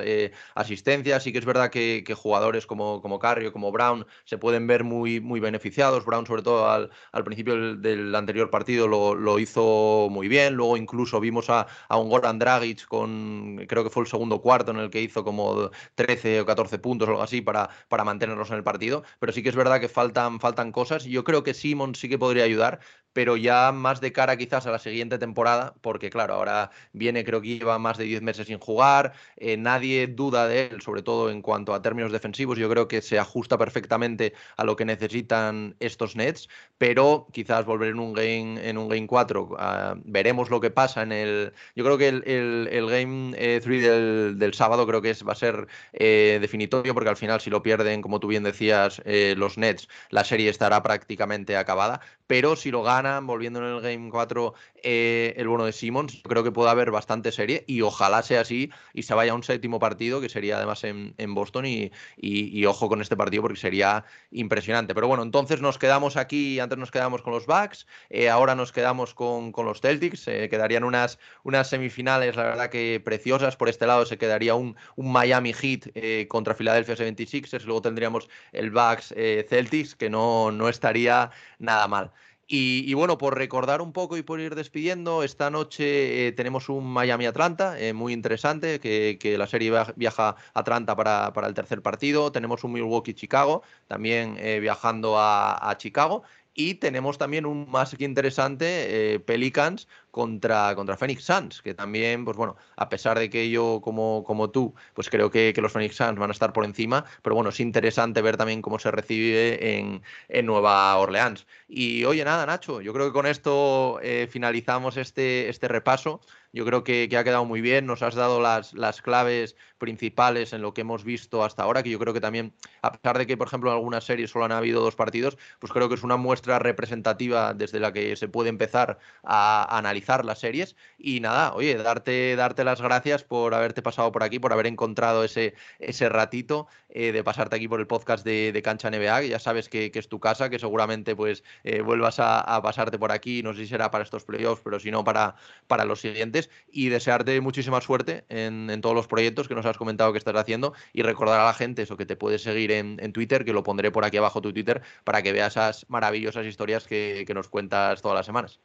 [0.53, 1.23] asistencias.
[1.23, 5.19] Sí que es verdad que, jugadores como, como Carrio, como Brown, se pueden ver muy,
[5.19, 6.05] muy beneficiados.
[6.05, 10.53] Brown sobre todo al, al principio del, del anterior partido lo, lo hizo muy bien.
[10.55, 14.77] Luego incluso vimos a, un Goran Dragic con, creo que fue el segundo cuarto en
[14.77, 18.57] el que hizo como 13 o 14 puntos o algo así para, para mantenernos en
[18.57, 19.03] el partido.
[19.19, 21.05] Pero sí que es verdad que faltan, faltan cosas.
[21.05, 22.79] Yo creo que Simon sí que podría ayudar,
[23.15, 27.41] pero ya más de cara quizás a la siguiente temporada, porque claro, ahora viene, creo
[27.41, 31.29] que lleva más de 10 meses sin jugar, eh, nadie duda de él, sobre todo
[31.29, 35.77] en cuanto a términos defensivos, yo creo que se ajusta perfectamente a lo que necesitan
[35.79, 40.59] estos Nets, pero quizás volver en un game, en un game 4, ah, veremos lo
[40.59, 41.53] que pasa en el...
[41.75, 45.67] Yo creo que el, game 3 eh, del, sábado creo que es, va a ser
[45.93, 50.23] eh, definitorio, porque al final si lo pierden, como tú bien decías, los Nets, la
[50.23, 54.53] serie estará prácticamente acabada, pero si lo ganan, volviendo en el Game 4
[54.87, 58.71] eh, el bono de Simmons, creo que puede haber bastante serie y ojalá sea así
[58.93, 63.01] y se vaya a un séptimo partido, que sería además en, Boston y, ojo con
[63.01, 64.95] este partido porque sería impresionante.
[64.95, 68.71] Pero bueno, entonces nos quedamos aquí, antes nos quedamos con los Bucks, eh, ahora nos
[68.71, 73.85] quedamos con, los Celtics, eh, quedarían unas, unas semifinales, la verdad que preciosas, por este
[73.87, 79.13] lado se quedaría un, un Miami Heat contra Philadelphia 76ers, luego tendríamos el Bucks
[79.49, 82.11] Celtics, que no, no estaría nada mal.
[82.47, 86.85] Y, bueno, por recordar un poco y por ir despidiendo, esta noche eh, tenemos un
[86.85, 92.31] Miami-Atlanta eh, muy interesante, que, la serie viaja a Atlanta para, el tercer partido.
[92.31, 96.21] Tenemos un Milwaukee-Chicago, también eh, viajando a, Chicago.
[96.53, 102.37] Y tenemos también un más que interesante, Pelicans contra, contra Phoenix Suns, que también, pues
[102.37, 106.17] bueno, a pesar de que yo como, como tú, pues creo que, los Phoenix Suns
[106.17, 110.01] van a estar por encima, pero bueno, es interesante ver también cómo se recibe en,
[110.45, 111.45] Nueva Orleans.
[111.67, 116.21] Y oye, nada, Nacho, yo creo que con esto eh, finalizamos este, este repaso.
[116.55, 120.61] Yo creo que, ha quedado muy bien, nos has dado las, las claves principales en
[120.61, 123.35] lo que hemos visto hasta ahora, que yo creo que también, a pesar de que,
[123.35, 126.15] por ejemplo, en algunas series solo han habido dos partidos, pues creo que es una
[126.15, 130.77] muestra representativa desde la que se puede empezar a, analizar las series.
[130.97, 135.25] Y nada, oye, darte, darte las gracias por haberte pasado por aquí, por haber encontrado
[135.25, 139.39] ese, ese ratito eh, de pasarte aquí por el podcast de, Cancha NBA, que ya
[139.39, 143.53] sabes que, es tu casa, que seguramente pues eh, vuelvas a, pasarte por aquí, no
[143.53, 145.35] sé si será para estos playoffs, pero si no para,
[145.67, 150.11] para los siguientes y desearte muchísima suerte en, todos los proyectos que nos has comentado
[150.11, 153.45] que estás haciendo y recordar a la gente eso que te puedes seguir en, Twitter,
[153.45, 157.25] que lo pondré por aquí abajo tu Twitter para que veas esas maravillosas historias que,
[157.35, 158.61] nos cuentas todas las semanas.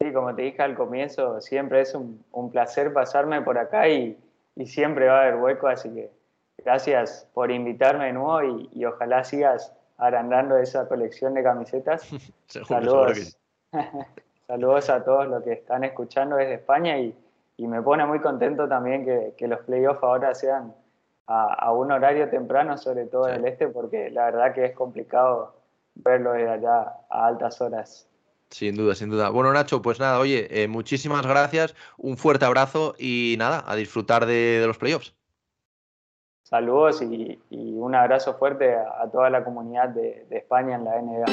[0.00, 4.16] Sí, como te dije al comienzo, siempre es un, placer pasarme por acá y,
[4.64, 6.10] siempre va a haber hueco, así que
[6.58, 12.08] gracias por invitarme de nuevo y, ojalá sigas agrandando esa colección de camisetas.
[12.46, 13.38] Saludos.
[14.48, 17.14] Saludos a todos los que están escuchando desde España y,
[17.58, 20.74] me pone muy contento también que, los playoffs ahora sean
[21.26, 25.54] a, un horario temprano, sobre todo en el este, porque la verdad que es complicado
[25.96, 28.08] verlo desde allá a altas horas.
[28.48, 29.28] Sin duda, sin duda.
[29.28, 34.24] Bueno, Nacho, pues nada, oye, eh, muchísimas gracias, un fuerte abrazo y nada, a disfrutar
[34.24, 35.14] de, los playoffs.
[36.44, 41.26] Saludos y, un abrazo fuerte a, toda la comunidad de, de España en la NBA.